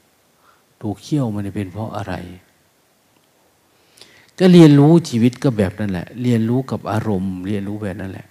[0.83, 2.15] ถูกเขี้ยวมันเป็นเพราะอะไร
[4.39, 8.27] ก็เรียนรู้ชีวิตก็แบบนั่นแหละ เรียนรู้กับอารมณ์ เรียนรู้แบบนั่นแหละ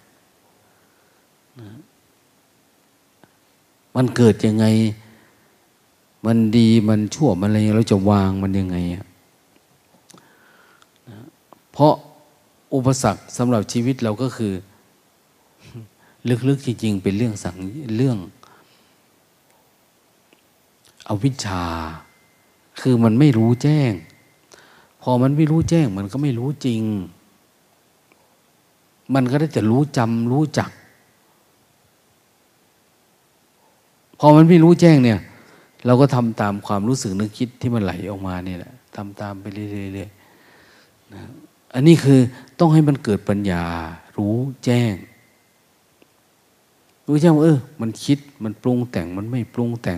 [3.96, 4.66] มันเกิดยังไง
[6.26, 8.78] มันดีมันชั่วมันอะไรเราจะวางมันยังไง
[11.72, 11.94] เพราะ
[12.76, 14.54] อุปสรรคสำหรับชีวิตเราก็คือ
[16.30, 17.56] ลึกๆจริงๆเป็นเรื่องสัง
[17.98, 18.18] เรื่อง
[21.08, 21.64] อวิชชา
[22.80, 23.92] คือมันไม่รู้แจ้ง
[25.02, 26.82] พอมันไม่รู้แจ้ง มันก็ไม่รู้จริง
[29.14, 30.70] มันก็ได้แต่รู้จำรู้จัก
[34.20, 35.20] พอมันไม่รู้แจ้งเนี่ย
[35.86, 41.24] เราก็ทำตามความรู้สึกนึกคิดที่มันไหลออกมาเนี่ยแหละทำตามไปเรื่อยๆนะ
[41.74, 42.20] อันนี้คือ
[42.60, 43.64] ต้องให้มันเกิดปัญญา
[44.18, 44.36] รู้
[44.66, 44.94] แจ้ง
[47.08, 49.98] รู้แจ้งว่าเออ มันคิดมันปรุงแต่งมันไม่ปรุงแต่ง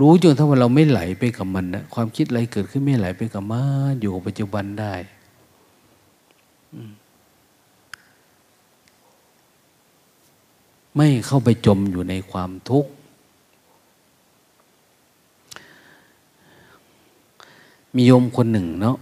[0.00, 4.94] รู้จนถ้าว่าเราไม่ไหลไปกับมันนะความคิดอะไรเกิดขึ้นไม่ไหลไปกับมันอยู่กับปัจจุบันได้
[10.96, 12.90] ไม่เข้าไปจมอยู่ในความทุกข์
[17.94, 18.96] มีโยมคนหนึ่งเนาะ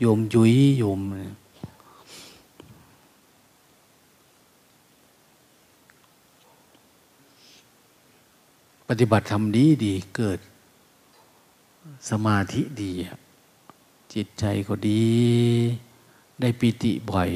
[0.00, 1.36] โยมยุ้ยโยมเนี่ย
[8.92, 10.38] ปฏิบัติทำดีดีเกิด
[12.10, 12.92] สมาธิดี
[14.14, 15.04] จิตใจก็ดี
[16.40, 17.30] ได้ปิติบ่อย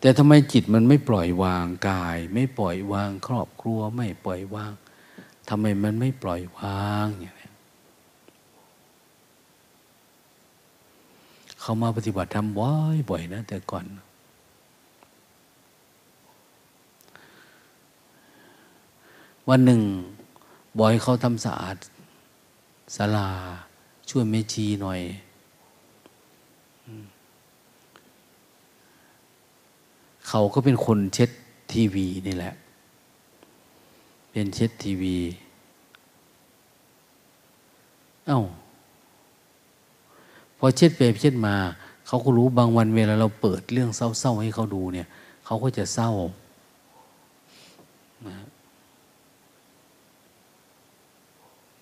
[0.00, 4.72] แต่ทำไมจิตมันไม่ปล่อยวางกาย ไม่ปล่อยวางครอบครัว ไม่ปล่อยวาง
[5.48, 7.50] ทำไมมันไม่ปล่อยวางอย่างนี้
[11.60, 13.86] เขามาปฏิบัติทำบ่อยบ่อยนะแต่ก่อน
[19.48, 19.82] วันหนึ่ง
[20.78, 21.76] บอยเขาทำสะอาด
[22.96, 23.28] ศาลา
[24.10, 25.00] ช่วยเมชีหน่อย
[30.28, 31.30] เขาก็เป็นคนเช็ด
[31.72, 32.54] ทีวีนี่แหละ
[34.30, 35.16] เป็นเช็ดทีวี
[38.26, 38.40] เอา้า
[40.58, 41.54] พอเช็ดไปเช็ดมา
[42.06, 45.06] เขาก็รู้บางวันเวลาเราเปิดเรื่องเศร้าๆให้เขาดูเนี่ย
[45.44, 46.10] เขาก็จะเศร้า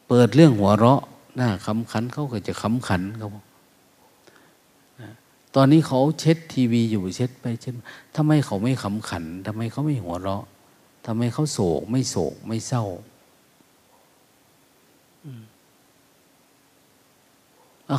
[0.08, 1.02] เปิดเรื่องหัวเราะ
[1.36, 3.28] หน้าขำขันเขาก็จะขำขันเขา
[5.54, 7.74] ตอนนี้เขาเช็ดทีวีอยู่เช็ดไปเช็ด
[8.16, 10.44] ทำไมเขาไม่ขำขันทำไมเขาไม่หัวเราะ
[11.06, 12.84] ทำไมเขาโศก ไม่โศก ไม่เศร้า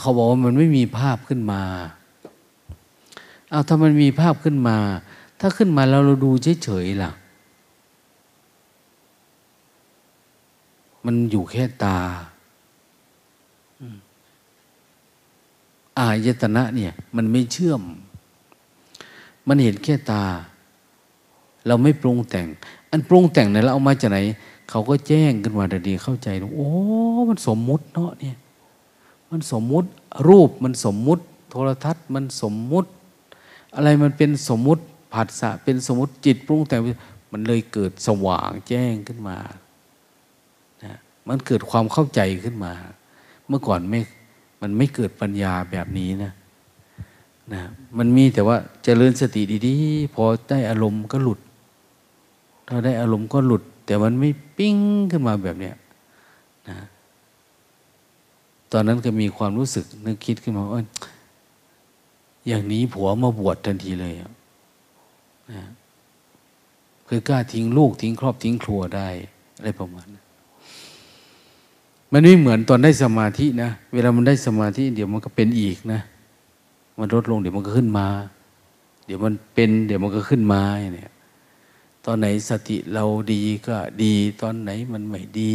[0.01, 1.61] เขาบอกว่ามันไม่มีภาพขึ้นมา
[3.49, 4.77] เอาถ้ามันมีภาพขึ้นมา
[5.39, 6.31] ถ้าขึ้นมาแล้วเราดู
[6.63, 7.11] เฉยๆล่ะ
[11.07, 11.97] มันอยู่แค่ตา
[15.99, 17.81] อายตนะเนี่ย มันไม่เชื่อม
[19.47, 20.23] มันเห็นแค่ตา
[21.67, 22.47] เราไม่ปรุงแต่ง
[22.91, 24.19] อันปรุงแต่งเนี่ยเราเอามาจากไหน
[24.69, 26.69] เขาก็แจ้งขึ้นมาแต่ดีเข้าใจโอ้
[27.29, 28.37] มันสมมุติเนาะเนี่ย
[29.31, 29.87] มันสมมุติ
[30.27, 32.89] รูปมันสมมุติ โทรทัศน์มันสมมุติ
[33.75, 34.81] อะไรมันเป็นสมมุติ
[35.13, 36.79] ผัสสะเป็นสมมุติจิตปรุงแต่ง
[37.31, 39.37] มันเลยเกิดสว่างแจ้งขึ้นมา
[41.29, 42.73] มันเกิดความเข้าใจขึ้นมา
[43.47, 43.99] เมื่อก่อนไม่
[44.61, 46.31] มันไม่เกิดปัญญาแบบนี้นะ
[47.53, 47.61] นะ
[47.97, 51.39] มันมีแต่ว่าจเจริญสติดีๆ พอได้อารมณ์ก็หลุด
[52.67, 54.77] ถ้าได้อารมณ์ก็หลุด แต่มันไม่ปิ้ง
[55.11, 55.75] ขึ้นมาแบบเนี้ย
[56.69, 56.77] นะ
[58.71, 60.81] ตอนนั้นก็มีความรู้สึกนึกคิดขึ้นมาว่า
[62.47, 65.63] อย่างนี้ผัวมาบวชทันทีเลยนะ
[67.07, 69.07] คือกล้าทิ้งลูกทิ้งครอบทิ้งครัวได้
[69.57, 70.26] อะไรประมาณนั้น
[72.11, 75.99] มันไม่เหมือนตอนได้สมาธินะ เวลามันได้สมาธิ เดี๋ยวมันก็เป็นอีกนะ
[76.97, 78.07] มันลดลงเดี๋ยวมันก็ขึ้นมา
[79.05, 80.61] เดี๋ยวมันเป็น เดี๋ยวมันก็ขึ้นมา
[80.95, 81.11] เนี่ย
[82.05, 85.51] ตอนไหนสติเราดีก็ดี ตอนไหนมันไม่ดี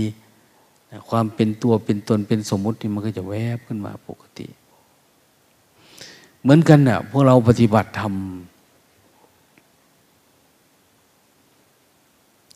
[1.09, 4.47] ความเป็นตัวเป็นตนเป็นสมมุตินี่มันก็จะแวบขึ้นมาปกติ
[6.43, 8.13] เหมือนกันนะ่ะพวกเราปฏิบัติทำ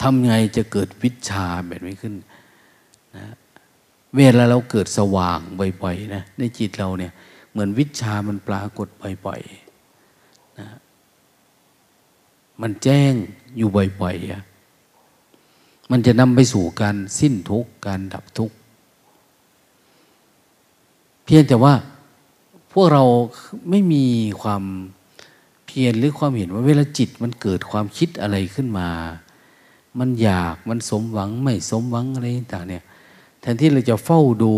[0.03, 2.15] ทำไงจะเกิดวิชาแบบนี้ขึ้น
[3.17, 3.27] นะ
[4.15, 5.41] เวลาเราเกิดสว่าง
[5.83, 7.13] บ่อยๆนะในจิตเราเนี่ย
[7.51, 8.89] เหมือนวิชามันปรากฏ
[9.27, 10.69] บ่อยๆนะ
[12.61, 13.13] มันแจ้ง
[13.57, 13.69] อยู่
[14.01, 18.57] บ่อยๆมันจะนำไปสู่การสิ้นทุกข์การดับทุกข์
[21.25, 21.75] เพียงแต่ว่า
[22.73, 23.05] พวกเรา
[23.71, 24.05] ไม่มี
[24.43, 24.63] ความ
[25.67, 28.89] เพียรหรือความเห็นว่าเวลาจิตมันเกิดความคิดอะไรขึ้นมา
[29.99, 32.85] มันอยากมันสมหวังไม่สมหวังอะไรต่างเนี่ย
[33.47, 34.53] ทนที่เราจะเฝ้าดู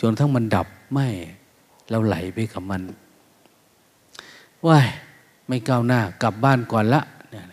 [0.00, 1.08] จนทั้งมันดับไม่
[1.90, 2.82] เราไหลไปกับมัน
[4.66, 4.86] ว่าย
[5.46, 7.00] ไม่ก้าวหน้ากลับบ้านก่อนละ
[7.30, 7.44] เนี่ย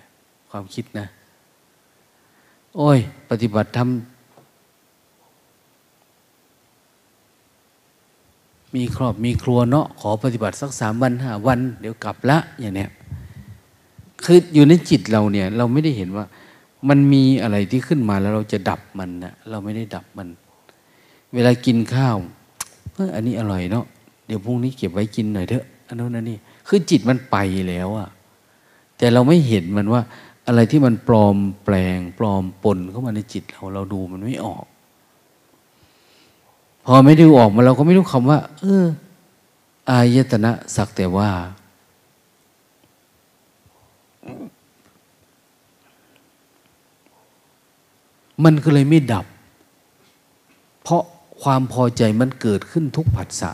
[0.50, 1.06] ความคิดนะ
[2.76, 3.00] โอ้ย
[3.30, 3.90] ปฏิบัติทำ
[8.76, 12.90] มีครอบมีครัวเนาะขอปฏิบัติสักสามวันห้าวัน เดี๋ยวกลับละอย่างเนี้ย
[14.26, 16.26] คืออยู่ในจิตเราเนี่ย เราไม่ได้เห็นว่า
[16.90, 20.28] มันมีอะไรที่ขึ้นมาแล้วเราจะดับมันนะเราไม่ได้ดับมัน
[21.34, 22.18] เวลากินข้าว
[22.94, 23.86] เอออันนี้อร่อยเนาะ
[24.26, 27.38] เดี๋ยวพรุ่งนี้เก็บไว้กินหน่อยเถอะอันนู้นอันนี้ คือจิตมันไป
[27.70, 28.10] แล้วอะ
[28.98, 30.02] แต่เราไม่เห็นมันว่า
[30.48, 34.66] อะไรที่มันปลอมแปลง ปลอมปนเข้ามาในจิตเราเราดูมันไม่ออก
[36.86, 38.86] พอไม่ดูออกมาเราก็ไม่รู้คำว่า เออ
[39.90, 41.30] อายตนะสักแต่ว่า
[48.44, 49.26] มันก็เลยไม่ดับ
[50.84, 51.04] เพราะ
[51.42, 53.52] ความพอใจมันเกิดขึ้นทุกผัสสะ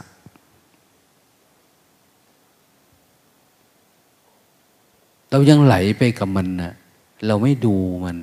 [5.31, 6.73] เรายังไหลไปกับมันนะ
[7.27, 7.75] เราไม่ดู
[8.05, 8.17] มัน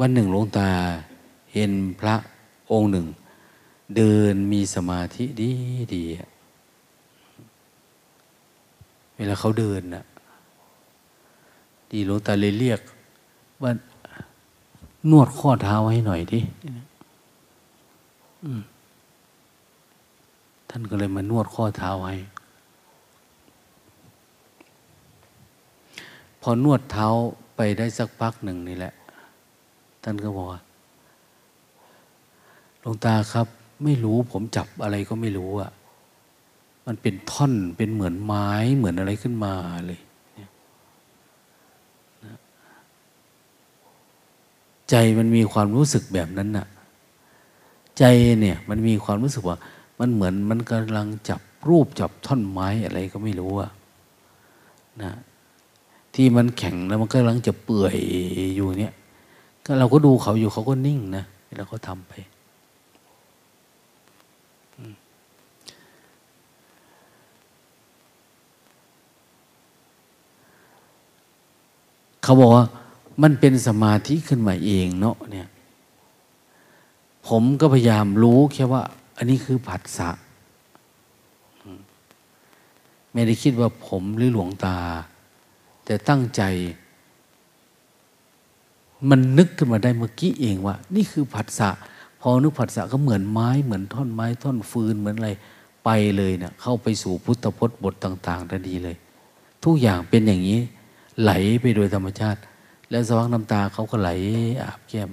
[0.00, 0.70] วันหนึ่งหลวงตา
[1.54, 1.70] เห็น
[2.00, 2.16] พระ
[2.72, 3.06] องค์หนึ่ง
[3.96, 5.52] เดินมีสมาธิดี
[5.94, 6.04] ดี
[9.18, 10.04] เวลาเขาเดินนะ
[11.90, 12.80] ดีโลวงตาเลยเรียก
[13.62, 13.70] ว่า
[15.10, 16.40] นวดข้อเท้าให้หน่อยดิ
[20.68, 22.16] ท่านก็เลยมานวดข้อเท้าให้
[26.42, 27.08] พอนวดเท้า
[27.56, 28.92] ไปได้สักพักหนึ่งนี่แหละ
[30.02, 30.60] ท่านก็บอกว่า
[32.80, 33.46] หลวงตาครับ
[33.84, 35.70] ไม่รู้ผมจับอะไรก็ไม่รู้อะ
[36.90, 39.54] มันเป็นท่อนเป็นเหมือนไม้เหมือนอะไรขึ้นมา
[39.86, 40.00] เลย
[44.90, 46.66] ใจมันมีความรู้สึกแบบนั้นน่ะ
[47.98, 48.04] ใจ
[48.40, 49.56] เนี่ยมันมีความรู้สึกว่า
[50.00, 53.70] มันเหมือนมันกำลังจับรูปจับท่อนไม้อะไรก็ไม่รู้อะ
[55.02, 55.12] นะ
[56.14, 57.96] ที่มันแข็งแล้วมันกำลังจะเปื่อย
[58.56, 58.94] อยู่เนี่ย
[59.64, 61.24] ก็เราก็ดูเขาอยู่เขาก็นิ่งนะ
[61.56, 62.12] แล้วก็ทำไป
[72.28, 72.66] เขาบอกว่า
[73.22, 75.48] มันเป็นสมาธิขึ้นมาเองเนาะเนี่ย
[77.28, 78.82] ผมก็พยายามรู้แค่ว่า
[79.16, 80.10] อันนี้คือผัสสะ
[83.12, 84.78] ไม่ได้คิดว่าผมหรือหลวงตา
[85.84, 86.42] แต่ตั้งใจ
[89.10, 91.70] มันนึกขึ้นมาได้เมื่อกี้เองว่า นี่คือผัสสะ
[92.20, 95.30] พอนึกผัสสะก็เหมือนไม้เหมือนท่อนไม้ท่อนฟืนเหมือนอะไร
[95.84, 98.96] ไปเลยเนะี่ยเข้าไปสู่พุทธพจน์บทต่างๆทันทีเลย
[99.64, 100.60] ทุกอย่างเป็นอย่างนี้
[101.22, 102.40] ไหลไปโดยธรรมชาติ
[102.90, 104.10] แล้วสวักน้ำตาเขาก็ไหล
[104.62, 105.10] อาบแก้ม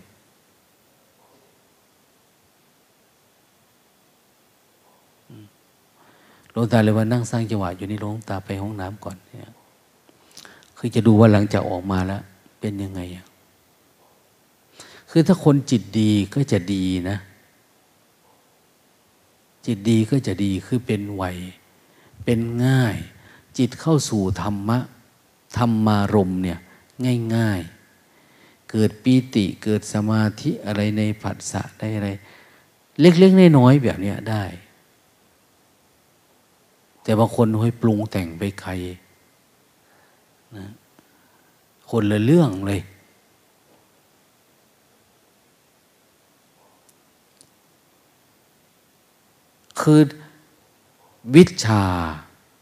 [6.54, 9.50] ลวงตาเลยว่านั่งสร้างจังหวะอยู่นี่ลวงตาไปห้องน้ำก่อนเนี่ย
[10.78, 12.22] คือจะดูว่าหลังจากออกมาแล้ว
[12.60, 13.02] เป็นยังไง
[15.10, 17.18] คือถ้าคนจิตดีก็จะดีนะ
[19.66, 21.24] จิตดีก็จะดีคือเป็นไว
[22.24, 22.98] เป็นง่าย
[23.58, 24.80] จิตเข้าสู่ธรรมะ
[25.58, 26.60] ธรรมารมเนี่ย
[27.36, 27.62] ง่าย
[28.16, 32.10] ๆ เกิดปีติเกิดสมาธิอะไรในผัสสะได้อะไร
[33.00, 34.44] เล็กๆน้อยๆแบบนี้ได้
[37.04, 38.72] แต่บางคนห้ปรุงแต่งไปใคร
[40.58, 40.68] นะ
[41.90, 42.82] คนละเรื่องเลย
[49.82, 50.02] คือ
[51.36, 51.84] วิชา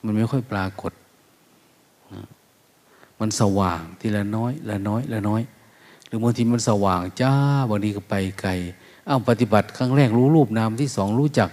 [0.03, 0.91] มันไม่ค่อยปรากฏ
[3.20, 5.41] มันสว่างทีละน้อย ละน้อย ละน้อย
[6.07, 7.34] หรือบางทีมันสว่างจ้า
[7.70, 8.51] บางทีก็ไปไกล
[9.07, 11.49] อ้าวปฏิบัติครั้งแรกรู้รูปนามที่สองรู้จัก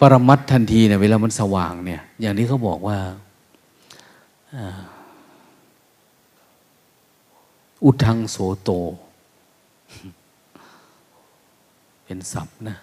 [0.00, 2.98] ปรมัตทันทีเนี่ยเวลามันสว่างเนี่ย อย่างนี้เขาบอกว่า
[7.84, 8.70] อุทังโสโต
[12.04, 12.76] เป็นศัพท์นะ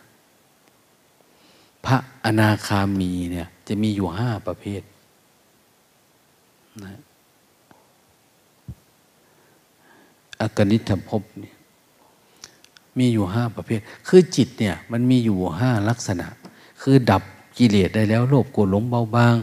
[1.85, 4.81] พระอนาคามีเนี่ย จะมีอยู่ห้าประเภท
[6.83, 6.93] นะ
[10.41, 11.55] อกนิธภพเนี่ย
[12.97, 16.27] มีอยู่ห้าประเภท คือจิตเนี่ยมันมีอยู่ห้าลักษณะ
[16.81, 17.23] คือดับ
[17.57, 19.35] กิเลสได้แล้วโลภโกรธหลงเบาบาง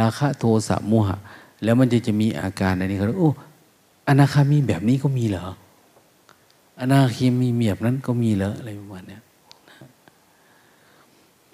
[0.00, 1.16] ราคะโทสะโมหะ
[1.62, 3.30] แล้วมันจะจะมีอาการอันนี้เขาโอ้
[4.08, 5.46] อนาคามีแบบนี้ก็มีเหรอ
[6.80, 9.18] อนาคามีแบบนั้นก็มีเหรออะไรประมาณนี้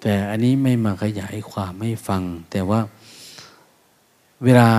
[0.01, 2.21] แต่อันนี้ไม่มาขยายความให้ฟัง
[2.51, 2.79] แต่ว่า
[4.43, 4.69] เวลา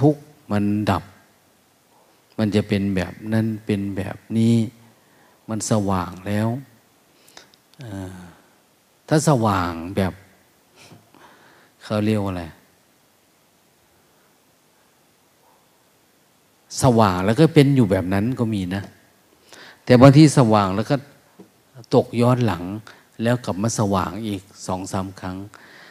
[0.00, 0.16] ทุก
[0.50, 1.02] มันดับ
[2.38, 4.54] มันจะเป็นแบบนั้นเป็นแบบนี้
[5.48, 6.48] มันสว่างแล้ว
[9.08, 10.12] ถ้าสว่างแบบ
[11.84, 12.44] เขาเรียกว่าอะไร
[16.82, 18.82] สว่างแล้วก็เป็นอยู่แบบนั้นก็มีนะ
[19.84, 20.96] แต่บางที่สว่างแล้วก็
[21.94, 22.64] ตกย้อนหลัง
[23.22, 25.36] แล้วกลับมาสว่างอีกสองสามครั้ง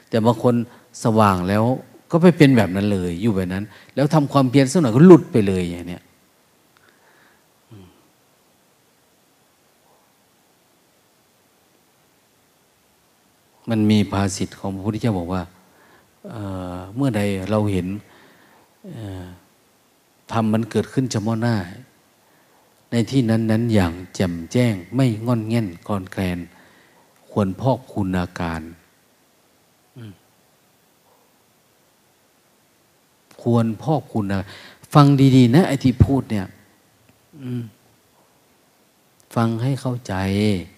[0.09, 0.55] แต่บางคน
[1.03, 1.63] สว่างแล้ว
[2.11, 3.63] ก็ไปเป็นแบบนั้นเลยอยู่แบบนั้น
[3.95, 6.03] แล้วทำความเพียรสักหน่อยก็หลุดไปเลยอย่างเนี้ย
[13.69, 15.43] มันมีภาษิตของพระพุทธเจ้าบอกว่า
[16.31, 17.87] เเมื่อใดเราเห็น
[20.31, 21.55] ทำมันเกิดขึ้นเฉพาะหน้า
[22.91, 26.39] ในที่นั้นนั้นอย่างแจ่มแจ้งไม่งอนเง่นกรอนแกลน
[27.29, 28.61] ควรพอกคุณอาการ
[33.41, 34.37] ควรพอกคุณา
[34.93, 35.05] ฟัง
[35.35, 36.45] ดี ๆ นะ ไอ้ที่พูดเนี่ย
[39.35, 40.13] ฟังให้เข้าใจ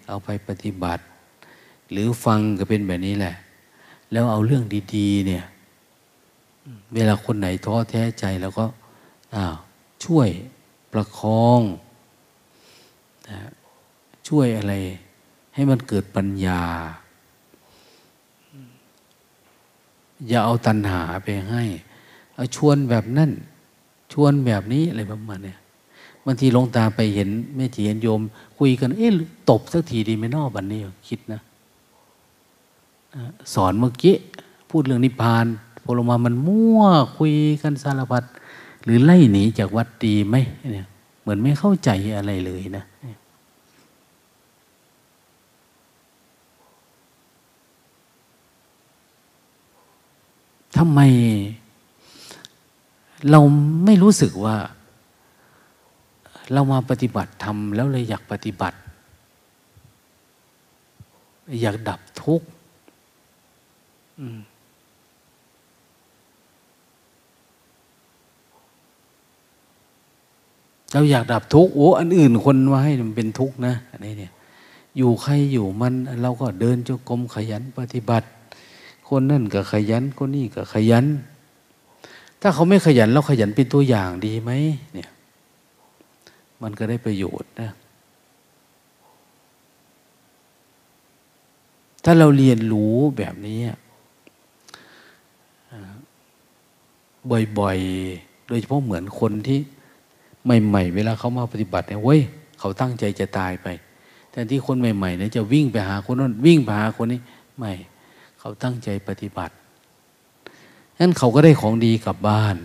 [0.07, 1.01] เอาไปปฏิบัติ
[1.91, 3.35] หรือฟังก็เป็นแบบนี้แหละ
[4.11, 4.63] แล้วเอาเรื่อง
[4.95, 5.43] ดีๆ เนี่ย
[6.93, 8.65] เวลาคนไหนท้อแท้ใจแล้วก็
[10.05, 10.29] ช่วย
[10.91, 11.61] ประคอง
[13.29, 13.39] นะ
[14.27, 14.73] ช่วยอะไร
[15.53, 16.61] ให้มันเกิดปัญญา
[20.27, 21.63] อย่าเอาตัณหาไปให้
[22.35, 23.31] เอาชวนแบบนั่น
[24.13, 25.59] ชวนแบบนี้อะไรประมาณเนี่ย
[26.25, 28.21] บางทีลงตาไปเห็นแม่จีเห็นโยม
[28.57, 29.11] คุยกัน เอ๊ะ
[29.49, 31.41] ตบสักทีดีไหมนอบันนี้คิดนะ
[33.53, 34.15] สอนเมื่อกี้
[34.69, 35.45] พูดเรื่องนิพพาน
[35.83, 36.81] พอลงมามันมั่ว
[37.17, 38.23] คุยกันสารพัด
[38.83, 40.35] หรือไล่หนีจากวัดดีไหม
[40.73, 40.87] เนี่ย
[41.21, 42.83] เหมือนไม่เข้าใจอะไรเลยนะ
[50.77, 50.99] ทำไม
[53.29, 53.39] เรา
[53.85, 54.55] ไม่รู้สึกว่า
[56.53, 58.77] เรามาปฏิบัติทำแล้วเลยอยากปฏิบัติ
[61.61, 62.47] อยากดับทุกข์
[70.93, 74.31] เราอยากดับทุกข์โอ้อันอื่นคนมาให้มันเป็นทุกข์นะอันนี้เนี่ย
[74.97, 78.27] อยู่ใครอยู่มันเราก็เดินจงกรมขยันปฏิบัติ
[79.07, 81.05] คนนั่นก็ขยันคนนี้ก็ขยัน
[82.41, 84.51] ถ้าเขาไม่ขยันเราขยันเป็นตัวอย่างดีไหม
[84.93, 85.09] เนี่ย
[86.61, 87.71] มันก็ได้ประโยชน์นะ
[92.03, 93.59] ถ้าเราเรียนรู้แบบนี้
[97.59, 99.59] บ่อยๆ โดยเฉพาะเหมือนคนที่
[100.45, 102.21] ใหม่ ๆ เวลาเขามาปฏิบัติเนี่ยเว้ย
[102.59, 103.67] เขาตั้งใจจะตายไป
[104.31, 107.19] แต่ที่คนใหม่ๆเนี่ยจะวิ่งไปหาคนนั้นวิ่งไปหาคนนี้
[107.57, 107.71] ไม่
[108.39, 109.53] เขาตั้งใจปฏิบัติ
[110.99, 112.57] นั้นเขาก็ได้ของดีกลับบ้าน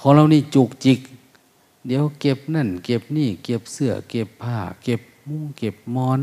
[0.00, 1.00] ของเรานี่จุกจิก
[1.86, 6.20] เดี๋ยวเก็บนั่น เก็บนี่ เก็บเสื้อ เก็บผ้า เก็บมุ้งเก็บมอน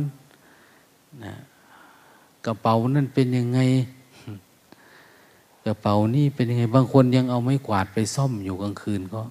[1.24, 1.34] นะ
[2.46, 3.60] กระเป๋านั่นเป็นยังไง
[5.66, 9.22] กระเป๋านี่เป็นยังไง บางคนยังเอาไม้กวาดไปซ่อมอยู่กลางคืนก็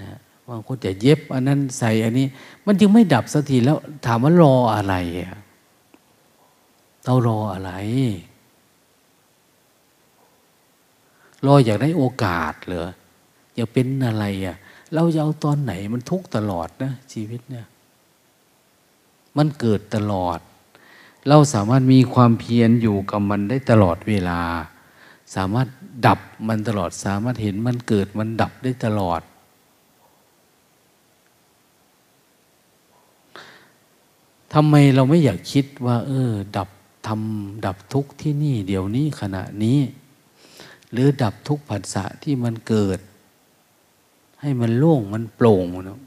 [0.00, 0.18] นะ
[0.48, 2.26] บางคนจะเย็บ อันนั้นใส่อันนี้
[2.66, 5.36] มันจึงไม่ดับสักทีแล้วถามว่ารออะไรอะ
[7.04, 7.72] เรารออะไร
[11.46, 12.88] รออยากได้โอกาสเหรอ
[13.54, 14.56] อยากเป็นอะไรอะ
[14.94, 17.66] เราจะเอาตอนไหนมันทุกตลอดนะชีวิตเนี่ย
[19.36, 20.38] มันเกิดตลอด
[21.30, 24.40] เราสามารถมีความเพียรอยู่กับมันได้ตลอดเวลา
[25.34, 25.68] สามารถ
[26.06, 29.20] ดับมันตลอด สามารถเห็นมันเกิดมันดับได้ตลอด
[34.52, 36.68] ทำไมเราไม่อยากคิดว่า เออ ดับ
[37.06, 39.78] ทำดับทุกข์ที่นี่ เดี๋ยวนี้ขณะนี้
[40.92, 42.98] หรือดับทุกข์ผัสสะที่มันเกิด
[44.40, 46.00] ให้มันโล่งมันโปร่งนะ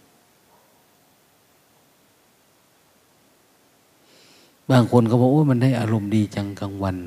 [4.73, 6.97] บางคนก็บอกว่ามันได้อารมณ์ดีจังกลางวัน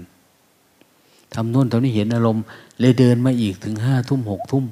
[1.35, 2.43] ทำนู่นทำนี้เห็นอารมณ์
[2.81, 4.65] เลยเดินมาอีกถึงห้าทุ่มหกทุ่ม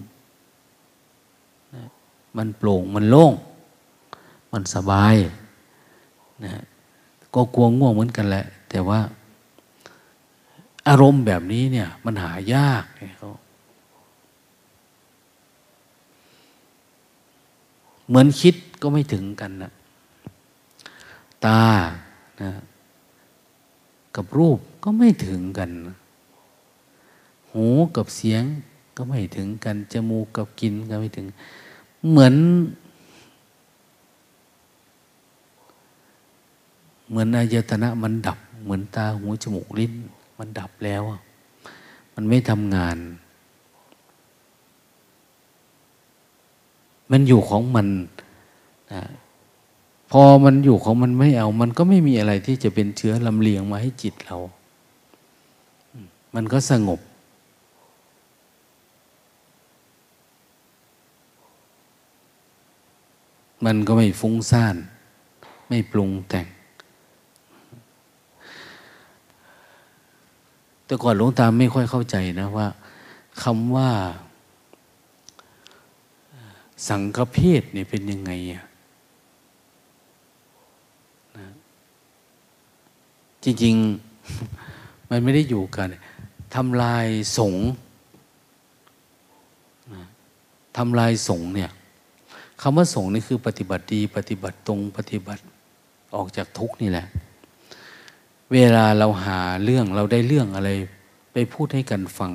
[2.36, 3.32] มันโปร่งมันโล่ง
[4.52, 5.16] มันสบาย
[6.44, 6.62] นะ
[7.34, 9.00] ก็กลัวง่วงเหมือนกันแหละ แต่ว่า
[10.88, 12.84] อารมณ์แบบนี้เนี่ย มันหายาก
[13.18, 13.30] เขา
[18.08, 19.72] เหมือนคิดก็ไม่ถึงกันนะ
[21.46, 21.62] ตา
[22.42, 22.50] นะ
[24.16, 25.70] กับรูปก็ไม่ถึงกัน
[27.52, 28.42] หูกับเสียง
[28.96, 31.26] ก็ไม่ถึงกัน จมูกกับกลิ่นก็ไม่ถึง
[32.10, 32.34] เหมือน
[37.08, 39.92] เหมือนอายตนะมันดับ เหมือนตาหูจมูกลิ้น
[40.38, 41.02] มันดับแล้ว
[42.14, 42.98] มันไม่ทำงาน
[47.10, 47.88] มันอยู่ของมัน
[48.92, 49.02] นะ
[50.22, 54.38] อมันอยู่ของมันไม่เอา มันก็ไม่มีอะไรที่จะเป็นเชื้อลำเลียงมาให้จิตเรา
[56.34, 57.00] มันก็สงบ
[63.64, 64.76] มันก็ไม่ฟุ้งซ่าน
[65.68, 66.46] ไม่ปรุงแต่ง
[70.86, 72.68] แต่ก่อนหลวงตาไม่ค่อยเข้าใจนะว่า
[73.42, 73.90] คำว่า
[76.88, 78.64] สังฆเพศเนี่ยเป็นยังไงอะ
[83.44, 83.74] จริง
[84.42, 85.88] ๆ มันไม่ได้อยู่กัน
[86.54, 87.06] ทำลาย
[87.38, 87.54] สง
[90.76, 91.70] ทำลายสงเนี่ย
[92.60, 95.42] คำว่าสงนี่คือปฏิบัติดี ปฏิบัติตรงปฏิบัติ
[96.14, 97.06] ออกจากทุกนี่แหละ
[98.52, 100.70] เวลาเราหาเรื่องเราได้เรื่องอะไร
[101.32, 102.32] ไปพูดให้กันฟัง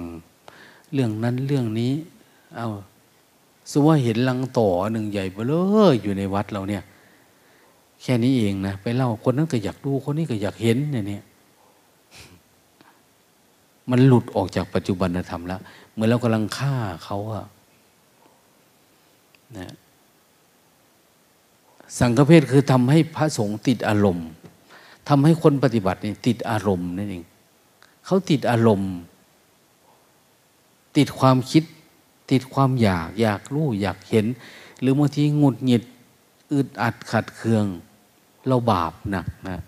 [0.93, 1.93] เรื่องนั้นเรื่องนี้
[2.55, 2.67] เอา
[3.71, 5.41] สมว่าเห็นลังต่อหนึ่งใหญ่เบ้
[5.85, 6.83] ออยู่ในวัดเราเนี่ย
[8.01, 11.23] แค่นี้เองนะไปเล่าคนนั้นก็อยากดูคนนี้ก็อยากเห็นเนี่ยเนี่ย
[13.89, 16.75] มันหลุดออกจากปัจจุบันธรรมแล้วเหมือนเรากำลังฆ่า
[17.05, 17.45] เขาอะ
[19.57, 19.73] นะ
[21.99, 24.27] สังฆเพศคือทำให้พระสงฆ์ติดอารมณ์
[25.09, 27.23] ทำให้คนปฏิบัตินี่ติดอารมณ์นั่นเอง
[28.05, 28.93] เขาติดอารมณ์
[30.97, 31.63] ติดความคิด
[32.31, 34.25] ติดความอยาก อยากรู้ อยากเห็น
[34.79, 35.83] หรือบางทีหงุดหงิด
[36.53, 37.65] อึดอัดขัดเคือง
[38.49, 39.59] เราบาปหนักนะ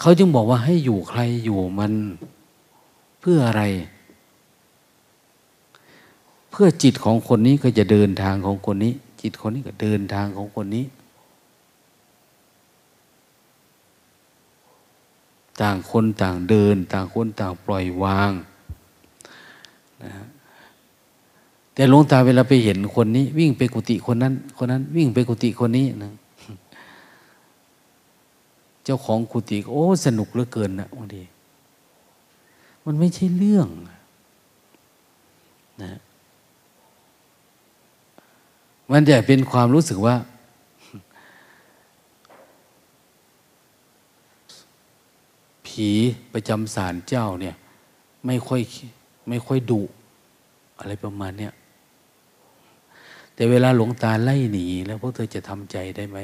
[0.00, 1.92] เขาจึงบอกว่าให้อยู่ใครอยู่มัน
[3.20, 3.62] เพื่ออะไร
[6.50, 10.84] เพื่อจิตของคนนี้ก็จะเดินทางของคนนี้ จิตคนนี้ก็เดินทางของคนนี้
[15.60, 18.32] ต่างคนต่างเดิน ต่างคนต่างปล่อยวาง
[20.04, 20.12] นะ
[21.78, 26.12] แต่หลวงตาเวลาไปเห็นคนนี้ วิ่งไปกุฏิคนนั้น คนนั้น วิ่งไปกุฏิคนนี้นะ
[28.84, 31.22] เจ้าของกุฏิโอ้ สนุกเหลือเกินนะบางที
[32.84, 33.68] มันไม่ใช่เรื่อง
[35.82, 35.98] นะ
[38.90, 40.14] มันจะเป็นความรู้สึกว่า
[45.66, 45.88] ผี
[46.32, 47.54] ประจำศาลเจ้าเนี่ย
[48.26, 48.60] ไม่ค่อย
[49.28, 49.82] ไม่ค่อยดุ
[50.78, 51.52] อะไรประมาณเนี้ย
[53.38, 56.18] แต่เวลาหลวงตาไล่หนีแล้วพวกเธอจะทำใจได้ไหม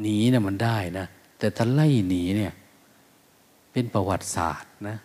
[0.00, 1.06] หนีเนะ่ะมันได้นะ
[1.38, 2.52] แต่ถ้าไล่หนีเนี่ย
[3.72, 4.96] เป็นประวัติศาสตร์นะ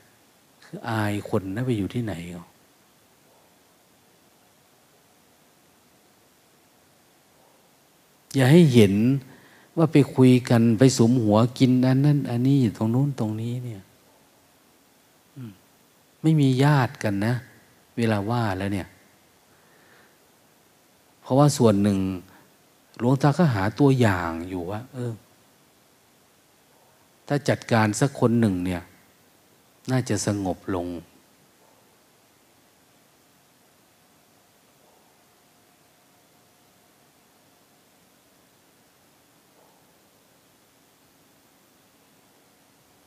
[0.64, 2.43] คืออายคนนะไปอยู่ที่ไหนก็
[8.36, 8.93] อย่าให้เห็น
[9.78, 13.82] ว่าไปคุยกันไปสมหัวกินอันนั้น อันนี้อยู่ตรงนู้นตรงนี้เนี่ย
[16.22, 17.36] ไม่มีญาติกันนะ
[17.98, 18.88] เวลาว่าแล้วเนี่ย
[21.22, 22.00] เพราะว่าส่วนหนึ่ง
[23.00, 25.14] หลวงตาก็หาตัวอย่างอยู่ว่า เออ
[27.28, 28.82] ถ้าจัดการสักคนหนึ่งเนี่ย
[29.92, 30.88] น่าจะสงบลง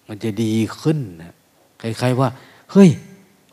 [0.09, 1.35] มันจะดีขึ้นนะ
[1.81, 2.29] คล้ายๆว่า
[2.73, 2.91] เฮ้ย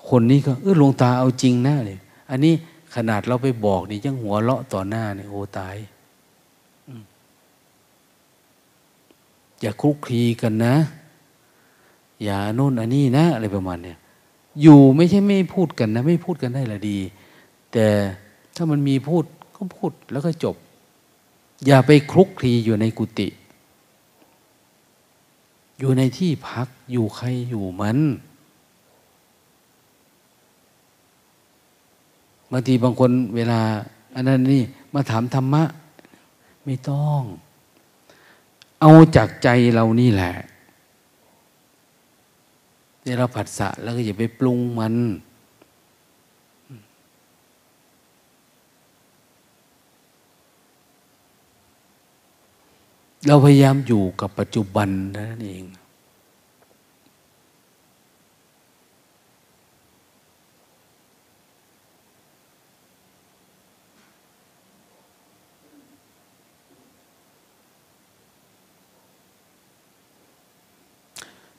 [0.10, 1.98] คนนี้ก็เออหลวงตาเอาจริงนะเลย
[2.30, 2.54] อันนี้
[2.96, 5.76] ขนาดเราไปบอกนี่ยังหัวเราะต่อหน้าเนี่ยโอ้ตาย
[9.62, 10.76] อย่าคลุกคลีกันนะ
[12.24, 13.98] อย่าโน่นอันนี้นะอะไรประมาณเนี่ย
[14.62, 17.00] อยู่ไม่ใช่ไม่พูดกันนะ ไม่พูดกันได้ละดี
[17.74, 17.88] แต่
[18.56, 19.24] ถ้ามันมีพูด
[19.56, 20.56] ก็พูดแล้วก็จบ
[21.66, 23.28] อย่าไปคลุกคลีอยู่ในกุฏิ
[25.80, 27.98] อยู่ในที่พักอยู่ใครอยู่มัน
[32.52, 33.60] บางทีบางคนเวลา
[34.16, 35.64] อันนั้นนี่มาถามธรรมะ
[36.66, 37.22] ไม่ต้อง
[38.82, 40.34] เอาจากใจเรานี่แหละ
[43.04, 44.96] เดี๋ยวเราผัดสะแล้วก็อย่าไปปรุงมัน
[53.28, 55.64] เราพยายามอยู่กับปัจจุบันนั่นเอง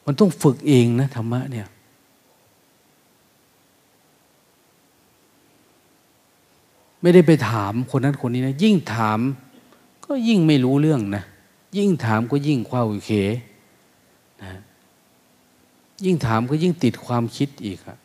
[0.07, 1.69] มันต้องฝึกเองนะธรรมะเนี่ย
[7.01, 9.19] ไม่ได้ไปถามคนนั้นคนนี้นะ ยิ่งถาม
[10.05, 11.25] ก็ยิ่งไม่รู้เรื่องนะ
[11.77, 13.13] ยิ่งถามก็ยิ่งคว้าวิเค
[14.43, 14.53] นะ
[16.05, 17.99] ยิ่งถามก็ยิ่งติดความคิดอีกอะ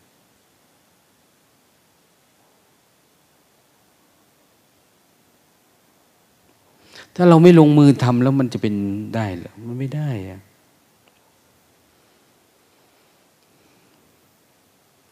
[7.15, 8.75] ถ้าเราไม่ลงมือทำแล้วมันจะเป็น
[9.15, 10.41] ได้หรือมันไม่ได้อะ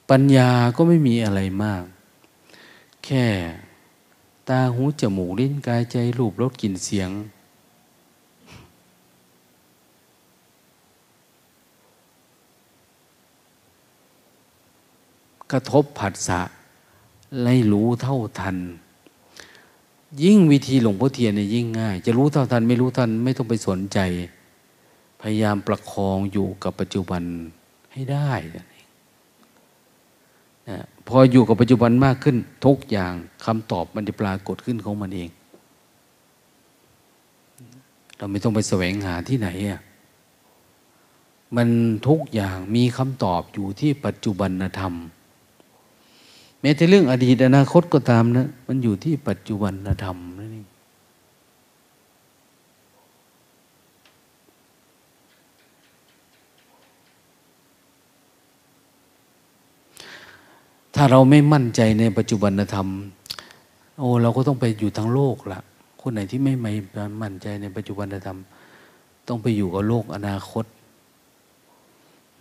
[0.10, 1.84] ปัญญาก็ไม่มีอะไรมาก
[3.06, 3.26] แค่
[4.50, 7.10] ตาหูจมูกลิ้นกายใจรูปรสกลิ่นเสียง
[15.52, 16.42] กระทบผัสสะ
[17.42, 18.58] ไล่รู้เท่าทัน
[20.24, 24.00] ยิ่งวิธีหลวงพ่อเทียนเนี่ยยิ่งง่าย จะรู้เท่าทันไม่รู้ทันไม่ต้องไปสนใจ
[25.22, 27.24] พยายามประคองอยู่กับปัจจุบัน
[27.94, 28.32] ให้ได้
[31.08, 33.14] พออยู่กับปัจจุบันมากขึ้น ทุกอย่าง
[33.46, 35.30] คำตอบมันจะปรากฏขึ้นของมันเอง
[38.18, 39.82] เราไม่ต้องไปแสวงหาที่ไหนอะ
[41.56, 41.70] มัน
[42.08, 44.94] ทุกอย่างมีคำตอบอยู่ที่ปัจจุบันธรรม
[46.62, 50.68] แม้แต่เรื่องอดีตอนาคตก็ตามนะ มันอยู่ที่ปัจจุบันธรรมนั่นเอง
[60.96, 62.88] ถ้าเราไม่มั่นใจในปัจจุบันธรรม
[64.00, 65.60] โอ้เราก็ต้องไปอยู่ทั้งโลกละ
[66.02, 66.74] คนไหนที่ไม่ไม่
[67.22, 68.40] มั่นใจในปัจจุบันธรรม
[69.28, 70.66] ต้องไปอยู่กับโลกอนาคต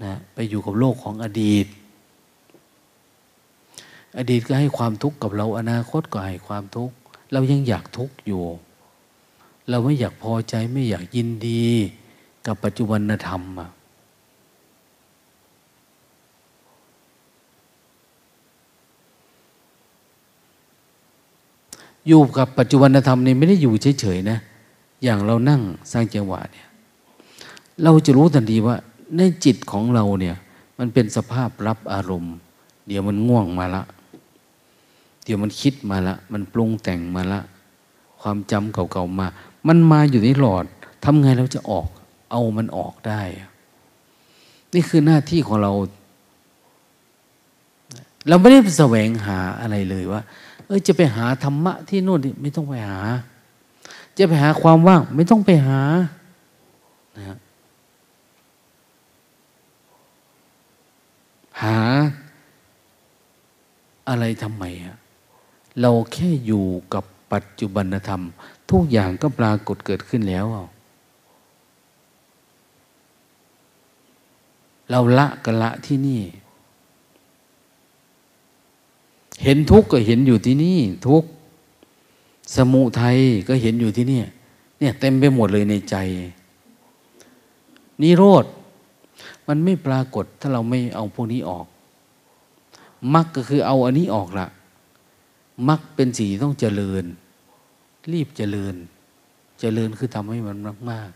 [0.05, 1.67] นะไปอยู่กับโลกของอดีต
[4.19, 6.95] อดีตก็ให้ความทุกข์กับเราอนาคตก็ให้ความทุกข์
[7.33, 8.45] เรายังอยากทุกข์อยู่
[9.71, 11.67] เราไม่อยากพอใจไม่อยากยินดี
[12.47, 13.71] กับปัจจุบันธรรมอะ
[22.09, 24.39] อยู่กับปัจจุบันธรรมนี่ไม่ได้อยู่เฉยๆนะ
[25.03, 25.61] อย่างเรานั่ง
[25.93, 26.69] สร้างจังหวะเนี่ย
[27.83, 28.77] เราจะรู้ทันทีว่า
[29.17, 30.37] ในจิตของเราเนี่ย
[30.79, 32.35] มันเป็นสภาพรับอารมณ์
[32.87, 33.83] เดี๋ยวมันง่วงมาละ
[35.25, 37.41] เดี๋ยวมันคิดมาละ มันปรุงแต่งมาละ
[38.21, 39.27] ความจำเก่าๆมา
[39.69, 40.67] มันมาอยู่ในหลอด
[41.05, 41.89] ทำไงเราจะออก
[42.31, 43.23] เอามันออกได้
[44.75, 45.73] นี่คือหน้าที่ของเรา
[48.29, 50.21] เราไม่ได้แสวงหาอะไรเลยว่า
[50.67, 53.01] เออจะไปหาธรรมะที่โน่นไม่ต้องไปหา
[54.19, 55.81] จะไปหาความว่าง ไม่ต้องไปหา
[57.17, 57.39] นะ
[61.63, 61.79] หา
[64.09, 64.97] อะไรทำไมอะ
[65.81, 68.23] เราแค่อยู่กับปัจจุบันธรรม
[68.71, 70.47] ทุกอย่างก็ปรากฏเกิดขึ้นแล้ว
[74.91, 76.23] เราละก็ละที่นี่
[79.43, 80.79] เห็นทุกข์ก็เห็นอยู่ที่นี่
[81.09, 81.29] ทุกข์
[82.57, 83.19] สมุทัย
[83.49, 84.21] ก็เห็นอยู่ที่นี่
[84.79, 85.97] เนี่ยเต็มไปหมดเลยในใจ
[88.03, 88.45] นิโรธ
[89.47, 91.67] มันไม่ปรากฏถ้าเราไม่เอาพวกนี้ออก
[93.15, 94.47] มรรคก็คือเอาอันนี้ออกละ
[95.69, 97.05] มรรคเป็นสีต้องเจริญ
[98.13, 98.75] รีบเจริญ
[99.61, 101.11] เจริญคือทำให้มันมากมาก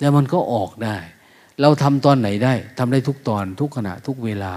[0.00, 0.96] แล้วมันก็ออกได้
[1.60, 4.54] เราทำตอนไหนได้ทำได้ทุกตอนทุกขณะทุกเวลา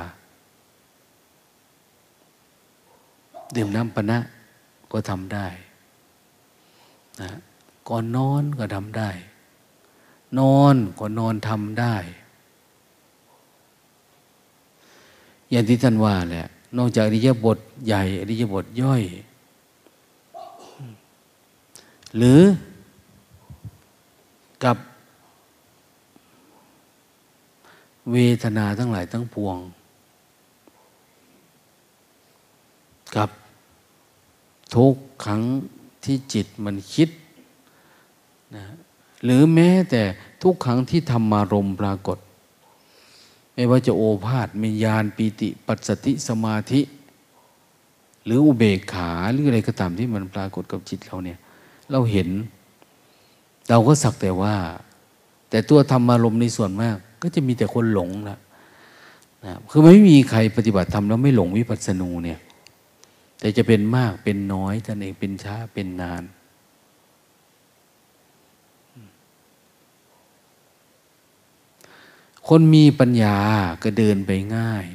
[3.56, 4.20] ดื่มน้ำปนะ
[4.92, 5.48] ก็ทำได้
[7.22, 7.30] นะ
[7.90, 9.10] ก่อนนอนก็ทำได้
[10.40, 11.96] นอนก็นอนทำได้
[15.50, 16.46] อย่างที่ท่านว่าแหละ
[16.78, 19.04] นอกจากอริยบทใหญ่อริยบทย่อย
[22.18, 22.42] หรือ
[24.64, 24.78] กับ
[28.12, 29.58] เวทนาทั้งหลายทั้งปวง
[33.16, 33.30] กับ
[34.76, 35.44] ทุกครั้ง
[36.06, 37.10] ที่จิตมันคิด
[38.56, 38.66] นะ
[39.24, 40.02] หรือแม้แต่
[40.44, 42.18] ทุกครั้งที่ธรรมารมปรากฏ
[43.54, 46.82] ไม่ว่าจะโอภาษมียานปีติ ปัสสติสมาธิ
[48.26, 51.38] หรืออุเบกขาหรืออะไรก็ตามที่มันปรากฏกับจิตเราเนี่ย
[51.92, 52.30] เราเห็น
[53.70, 54.56] เราก็สักแต่ว่า
[55.50, 58.38] แต่ตัวธรรมารมในส่วนมาก ก็จะมีแต่คนหลงละ
[59.46, 62.40] นะคือไม่มีใครปฏิบัติธรรมแล้วไม่หลงวิปัสสนูเนี่ย
[63.40, 66.24] แต่จะเป็นมากเป็นน้อยท่านเองเป็นช้าเป็นนาน
[72.48, 73.38] คนมีปัญญา
[73.84, 74.86] ก็เดินไปง่าย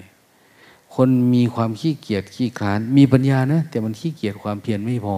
[0.94, 5.16] คนมีความขี้เกียจขี้คลาน มีปัญญานะ แต่มันขี้เกียจความเพียรไม่พอ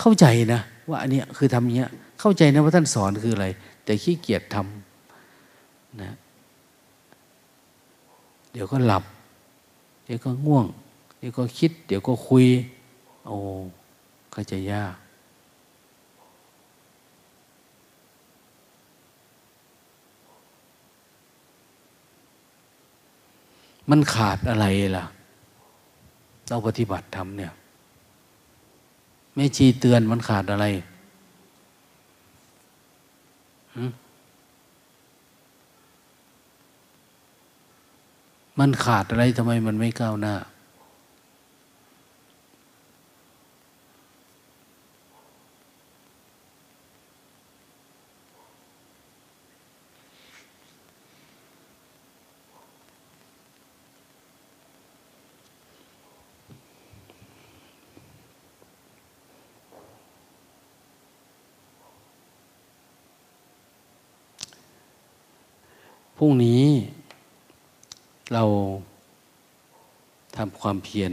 [0.00, 1.90] เข้าใจนะ ว่าอันนี้คือทำเนี้ย
[2.20, 3.46] เข้าใจนะว่าท่านสอนคืออะไร
[3.84, 6.12] แต่ขี้เกียจทำนะ
[8.52, 9.04] เดี๋ยวก็หลับ
[10.04, 10.66] เดี๋ยวก็ง่วง
[11.26, 12.46] ดี๋ยวก็คิด เดี๋ยวก็คุย
[13.26, 13.36] โอ้
[14.34, 14.96] ก็จะยาก
[23.90, 24.66] มันขาดอะไร
[24.96, 25.04] ล่ะ
[26.48, 27.52] เราปฏิบัติทำเนี่ย
[29.34, 30.66] แม่ชีเตือนมันขาดอะไร
[38.58, 40.34] มันขาดอะไรทำไมมันไม่ก้าวหน้า
[66.24, 66.64] รุ่งนี้
[68.32, 68.44] เรา
[70.36, 71.12] ทำความเพียร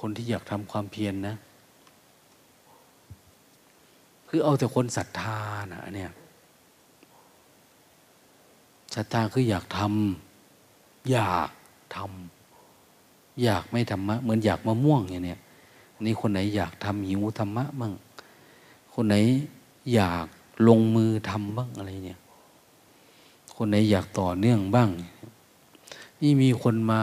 [0.00, 1.34] คนที่อยากทำความเพียรนนะ
[4.28, 5.38] คือเอาแต่คนศรัทธา
[5.72, 6.10] นะเนี่ย
[8.94, 11.50] ศรัทธาคืออยากทำอยาก
[11.96, 15.40] ทำอยากไม่ธรรมะ เหมือนอยากมะม่วงอย่างเนี้ย
[16.06, 17.92] นี่คนไหนอยากทำหิวธรรมะมั่ง
[18.94, 19.16] คนไหน
[19.94, 20.26] อยาก
[20.68, 22.20] ลงมือทำบ้างอะไรเนี่ย
[23.54, 24.88] คนไหนอยากต่อเนื่องบ้าง
[26.20, 27.00] นี่มีคนมา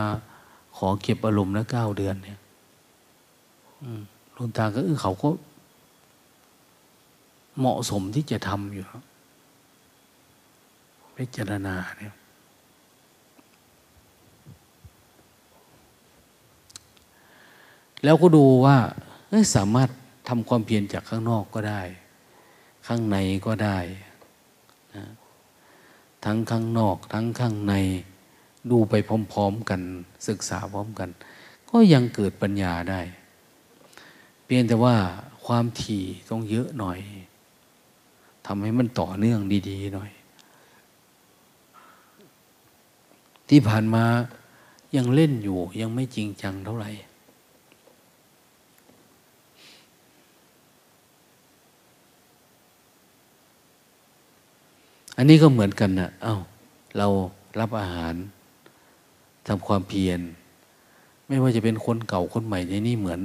[0.77, 2.39] ขอเก็บอารมณ์นะเก้าเดือนเนี่ย
[4.35, 5.29] ลุงตาก็เออเขาก็
[7.59, 8.85] เหมาะสมที่จะทำอยู่
[11.15, 12.13] พิจารณาเนี่ย
[18.03, 18.77] แล้วก็ดูว่า
[19.55, 19.89] สามารถ
[20.27, 21.81] ทำความเพียรจากข้างนอกก็ได้
[22.87, 23.77] ข้างในก็ได้
[24.95, 25.05] นะ
[26.25, 27.73] ทั้งข้างนอก ทั้งข้างใน
[28.71, 28.93] ดูไป
[29.31, 29.81] พร้อมๆกัน
[30.27, 31.09] ศึกษาพร้อมกัน
[31.69, 33.01] ก็ยังเกิดปัญญาได้
[34.45, 34.95] เพียงแต่ว่า
[35.45, 36.99] ความถี่ต้องเยอะหน่อย
[38.45, 40.11] ทำให้มันต่อเนื่องดีๆหน่อย
[43.49, 44.05] ที่ผ่านมา
[44.95, 46.91] ยังเล่นอยู่ยังไม่จริงจังเท่าไหร่
[55.17, 56.37] อันนี้ก็เหมือนกันนะเอา้า
[56.97, 57.07] เรา
[57.59, 58.15] รับอาหาร
[59.47, 60.19] ทำความเพียร
[61.27, 63.21] ไม่ว่าจะเป็นคนเก่าคนใหม่ในนี้เหมือน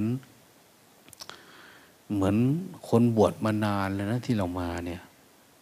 [2.15, 2.37] เหมือน
[2.89, 5.03] คนบวชมานานแล้วนะที่เรามาเนี่ย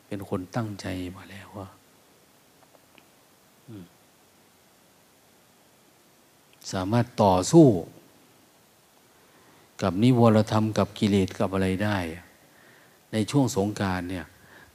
[0.06, 1.68] เป็นคนตั้งใจมาแล้วว่า
[6.72, 7.66] สามารถต่อสู้
[9.82, 11.96] กับนิวรธรรมกับกิเลสกับอะไรได้
[13.12, 14.26] ในช่วงสงการเนี่ย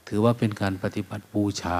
[0.06, 1.78] ถือว่าเป็นการปฏิบัติบูชา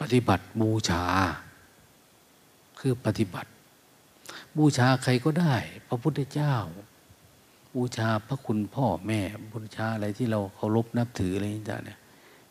[0.00, 1.04] ปฏิบัติบูชา
[2.80, 3.50] คือปฏิบัติ
[4.56, 5.54] บูชาใครก็ได้
[5.88, 6.54] พระพุทธเจ้า
[7.74, 9.20] บูชาพระคุณพ่อแม่
[9.52, 12.00] บูชาอะไรที่เราเคารพนับถืออะไรอย่างเงี้ย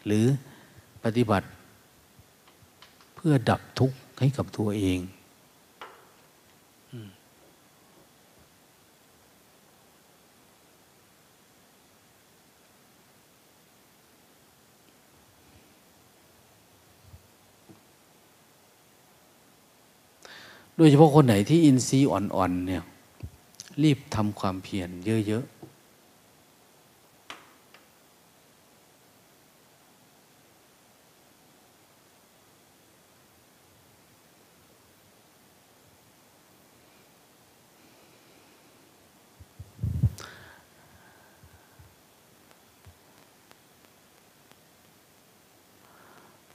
[0.05, 0.25] หรือ
[1.03, 1.47] ปฏิบัติ
[3.15, 4.99] เพื่อดับทุกข์ให้กับตัวเอง
[20.81, 22.83] โดยเฉพาะคนไหนที่อินทรีย์อ่อนๆเนี่ย
[23.83, 24.89] รีบทำความเพียร
[25.27, 25.59] เยอะๆ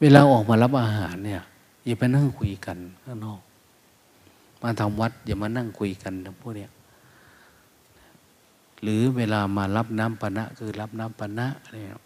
[0.01, 1.43] เวลาออกมารับอาหารเนี่ย
[1.87, 3.41] อย่าไปนั่งคุยกันข้างนอก
[4.65, 6.71] มาทำวัด อย่ามานั่งคุยกันทั้งพวกเนี้ย
[8.83, 12.01] หรือเวลามารับน้ำปนะคือรับน้ำปนะเนี่ย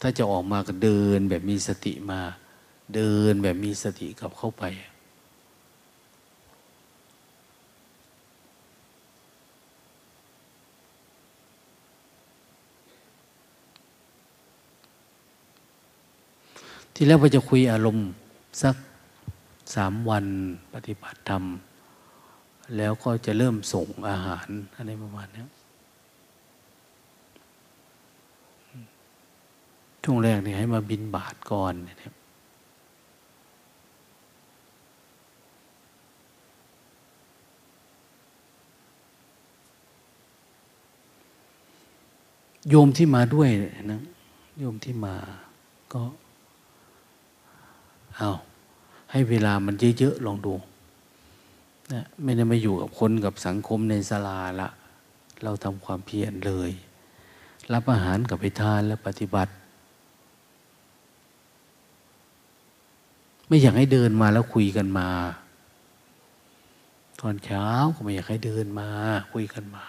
[0.00, 2.20] ถ้าจะออกมาก็เดินแบบมีสติมา
[2.94, 4.64] เดินแบบมีสติกับเข้าไป
[16.94, 18.08] ที่แล้วว่าจะคุยอารมณ์
[18.62, 18.76] สัก
[19.74, 20.26] สามวัน
[20.74, 21.44] ปฏิบัติธรรม
[22.76, 25.44] แล้วก็จะเริ่มส่งอาหารอะไรประมาณนี้
[30.04, 32.14] ช่วงแรกเนี่ยให้มาบินบาทก่อนเนี่ย
[42.68, 43.48] โยมที่มาด้วย
[43.92, 44.00] นะ
[44.58, 45.14] โยมที่มา
[45.92, 46.02] ก็
[48.16, 48.30] เอา
[49.10, 50.54] ให้เวลามันเยอะๆลองดู
[51.92, 54.68] นะไม่ได้มาอยู่กับคนกับสังคมในศาลาละ
[55.42, 56.70] เราทำความเพียรเลย
[57.72, 59.52] รับอาหารกับไปทานและปฏิบัติ
[63.46, 65.08] ไม่อยากให้เดินมาแล้วคุยกันมา
[67.20, 68.88] ตอนเช้าก็ไม่อยากให้เดินมา
[69.32, 69.84] คุยกันมา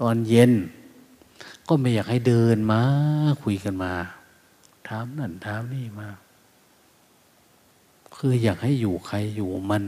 [0.00, 0.52] ตอนเย็น
[1.68, 2.82] ก็ไม่อยากให้เดินมา
[3.42, 3.92] คุยกันมา
[4.88, 6.08] ถามนั่นถามนี่มา
[8.22, 9.84] คืออยากให้อยู่ใครอยู่มัน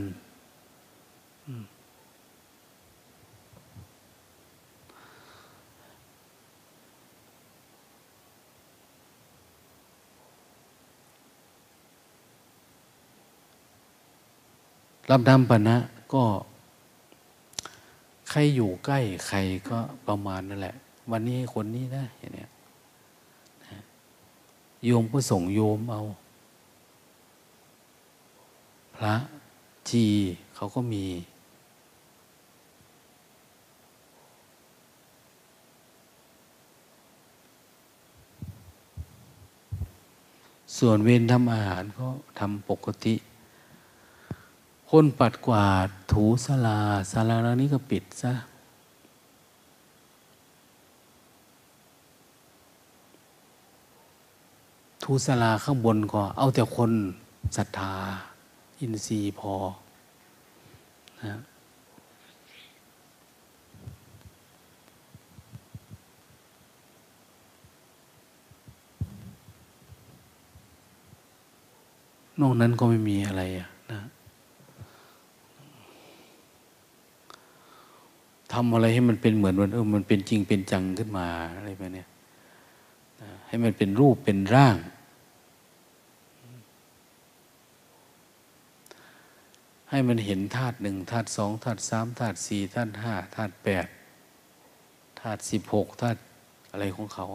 [15.10, 15.76] รับนำปณะ
[16.14, 16.24] ก็
[18.30, 20.74] ใครอยู่ใกล้ใครก็ประมาณนั่นแหละ
[21.10, 22.46] วันนี้คนนี้นะอย่างนี้
[24.84, 26.02] โยมก็ส่งโยมเอา
[29.04, 29.16] ระ
[29.90, 30.06] จี
[30.54, 31.04] เขาก็มี
[40.76, 42.06] ส่วนเวรทำอาหารก็
[42.38, 43.14] ทำปกติ
[44.90, 46.78] คนปัดกวาดถูสลา
[47.10, 48.32] สลาแล้วนี้ก็ปิดซะ
[55.02, 56.90] ทูสลาข้างบนก็เอาแต่คน
[57.56, 57.94] ศรัทธา
[58.82, 59.54] อินทรีย์พอ
[61.24, 61.40] นะ
[72.40, 74.00] นอกนั้นก็ไม่มีอะไรอะนะ
[78.52, 81.26] ทำอะไรให้มันเป็นเหมือนมันเออมันเป็นจริงเป็นจังขึ้นมา
[81.56, 82.04] อะไรแบบนี้
[83.46, 84.76] ให้มันเป็นรูปเป็นร่าง
[89.92, 93.86] ให้มันเห็นธาตุหนึ่งธาตุสองธาตุสามธาตุสี่ธาตุห้าธาตุแปด
[95.20, 96.20] ธาตุสิบหกธาตุ
[96.70, 97.26] อะไรของเขา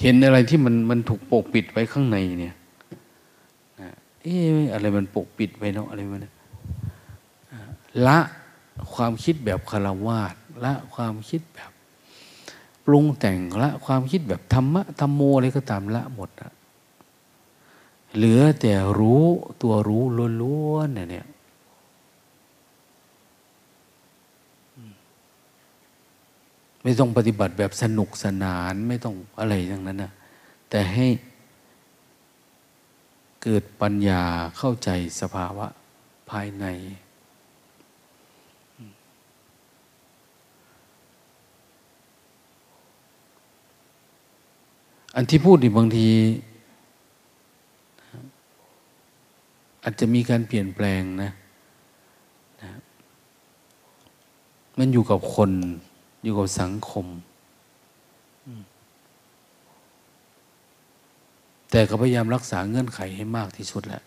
[0.00, 2.56] เห็นอะไรที่มันมันถูกปกปิดไว้ข้างในเนี่ย
[3.80, 3.90] นะ
[4.22, 6.26] เอ๊ะอะไรมันปกปิดไว้เนาะอะไรมัน
[8.06, 8.18] ละ
[8.94, 11.70] ความคิดแบบคารวาสละความคิดแบบ
[12.86, 16.52] ปรุงแต่งละความคิดแบบธรรมะธรรมโมอะไรก็ตามละหมดอะ
[18.14, 19.24] เหลือแต่รู้
[19.62, 20.02] ตัวรู้
[20.42, 21.26] ล้วนๆเนี่ย
[26.82, 30.12] ไม่ต้องปฏิบัติแบบสนุกสนานไม่ต้องอะไรอย่างนั้นนะ
[30.70, 31.06] แต่ให้
[33.42, 34.22] เกิดปัญญา
[34.58, 34.90] เข้าใจ
[35.20, 35.66] สภาวะ
[36.30, 36.66] ภายใน
[45.16, 46.08] อันที่พูดนี่บางที
[49.84, 51.30] อาจจะมีการเปลี่ยนแปลงนะ
[52.62, 52.70] นะ
[54.78, 55.50] มันอยู่กับคน
[56.24, 57.06] อยู่กับสังคม
[61.70, 64.02] แต่ก็พยายามรักษาเงื่อนไขให้มากที่สุดแหละ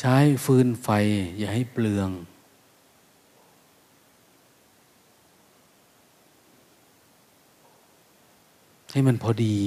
[0.00, 0.88] ใช้ฟืนไฟ
[1.38, 2.10] อย่าให้เปลือง
[9.00, 9.58] ให้มันพอดี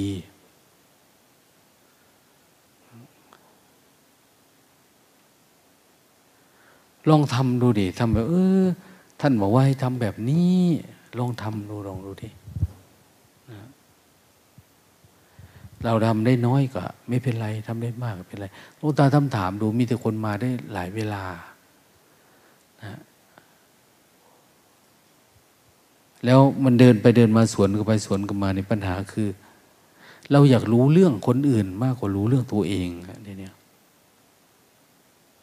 [7.09, 8.63] ลองทำดูดิทำแบบ เออ
[9.21, 10.59] ท่านบอกว่าให้ทำแบบนี้
[11.19, 12.29] ลองทำดูลองดูดิ
[15.83, 18.47] เราทำได้น้อยก็ไม่เป็นไรทำได้มากก็เป็นไร
[18.79, 21.23] ลูกตาทำถามดูมีแต่คนมาได้หลายเวลา
[22.83, 22.99] นะ
[26.25, 29.29] แล้วมันเดินไปเดินมาสวนกันไปสวนกันมาในปัญหาคือ
[30.31, 32.87] เราอยากรู้เรื่องคนอื่น มากกว่ารู้เรื่องตัวเอง
[33.23, 33.53] เนี่ย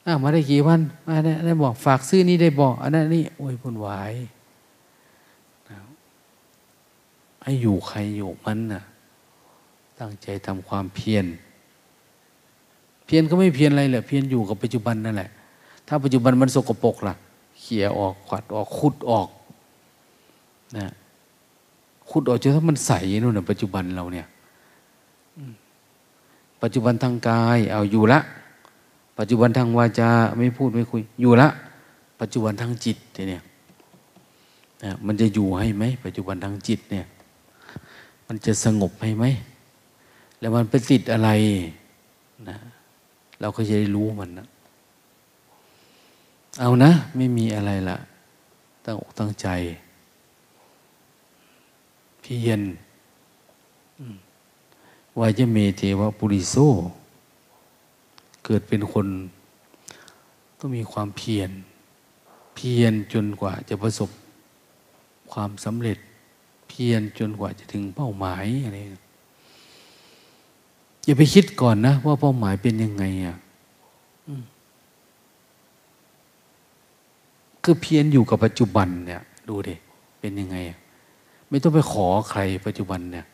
[0.07, 1.16] อ้ามาได้กี่วันมา
[1.47, 4.12] ได้บอกฝากซื้อนี้ได้บอกอันนั้นนี่โอ้ยพุ่นวาย
[7.43, 8.83] ให้อยู่ใครอยู่มันน่ะ
[9.99, 11.26] ตั้งใจทำความเพียร
[13.05, 15.31] เพียรก็ไม่เพียรอะไรแหละเพียรอยู่กับปัจจุบันนั่นแหละ
[15.89, 17.14] ถ้าปัจจุบันมันสกปรกล่ะ
[17.61, 19.28] เขี่ยออกขวัดออกขุดออก
[20.79, 20.87] นะ
[22.11, 22.93] ขุดออกจนถ้ามันใส
[23.23, 24.27] นู่นนะปัจจุบันเราเนี่ย
[26.62, 28.21] ปัจจุบันทางกาย เอาอยู่ละ
[29.18, 31.49] ปัจจุบันทางวาจาไม่พูดไม่คุย อยู่ละ
[32.21, 33.43] ปัจจุบันทางจิตเนี่ย
[34.85, 37.07] นะมันจะอยู่ให้ไหมปัจจุบันทางจิตเนี่ย
[38.27, 39.25] มันจะสงบให้ไหม
[40.41, 41.31] แล้วมันไปติดอะไร
[42.49, 42.57] นะ
[43.41, 44.47] เราก็จะได้รู้มันนะ
[46.61, 47.97] เอานะ ไม่มีอะไรละ
[48.85, 49.49] ตั้งอกตั้งใจ
[52.33, 52.61] เพียร
[55.18, 56.55] วายเมเทวปุริโซ
[58.45, 59.07] เกิดเป็นคน
[60.59, 61.51] ต้องมีความเพียร
[62.57, 64.11] เพียรจนกว่าจะประสบ
[65.33, 65.99] ความสำเร็จ
[66.68, 68.76] เพียรจนกว่าจะถึงเป้าหมายอะไร
[71.05, 73.37] อย่าไปคิดก่อนนะ ว่าเป้าหมายเป็นยังไงอะ
[77.62, 79.74] คือเพียรอยู่กับปัจจุบันเนี่ย ดูดิ
[80.22, 80.59] เป็นยังไง
[81.51, 83.26] ไม่ต้องไปขอใครปัจจุบันเนี่ย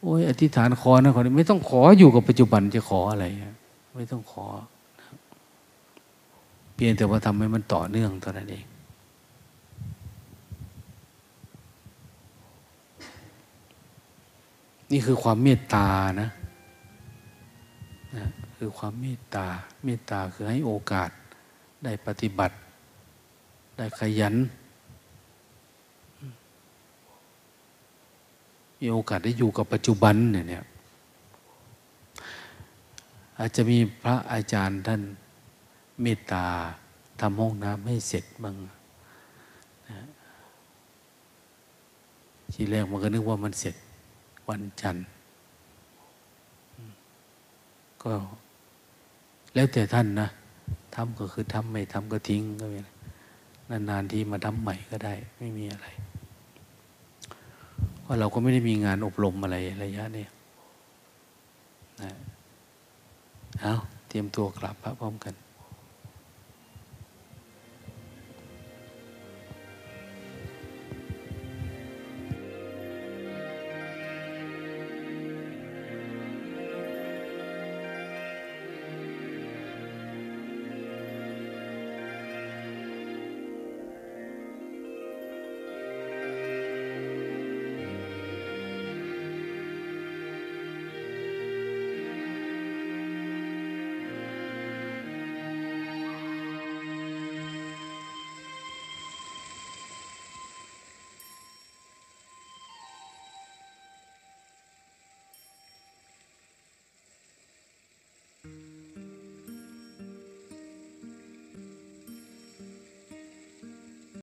[0.00, 3.24] โอ้ยอธิษฐานขอนะขอนี้ไม่ต้องขออยู่กับปัจจุบันจะขออะไร
[3.96, 4.46] ไม่ต้องขอ
[6.74, 8.64] เพียงแต่ว่าทำให้มันต่อเนื่องเท่านั้นเอง
[14.90, 15.88] นี่คือความเมตตา
[16.20, 16.28] นะ
[18.16, 18.26] นะ
[18.56, 19.46] คือความเมตตา
[19.84, 21.10] เมตตาคือให้โอกาส
[21.84, 22.56] ได้ปฏิบัติ
[23.76, 24.34] ได้ขยัน
[28.80, 30.64] มีโอกาสได้อยู่กับปัจจุบันเนี่ย
[33.38, 35.02] อาจจะมีพระอาจารย์ท่าน
[36.02, 36.44] เมตตา
[37.20, 38.54] ทำห้องน้ำให้เสร็จบ้าง
[42.54, 43.74] ทีแรกมันก็นึกว่ามันเสร็จ
[44.48, 45.06] วันจันทร์
[48.02, 48.12] ก็
[49.54, 50.28] แล้วแต่ท่านนะ
[50.94, 55.86] ทำก็คือทำไม่ทำก็ทิ้งก็ไม่นานๆที่มาทำใหม่ก็ได้ ไม่มีอะไร
[58.06, 60.26] เพราะเราก็ไม่ได้มีงานอบรมอะไรระยะนี้
[62.02, 62.12] นะ
[63.60, 63.74] เอา
[64.08, 65.34] เตรียมตัวกลับพระพร้อมกัน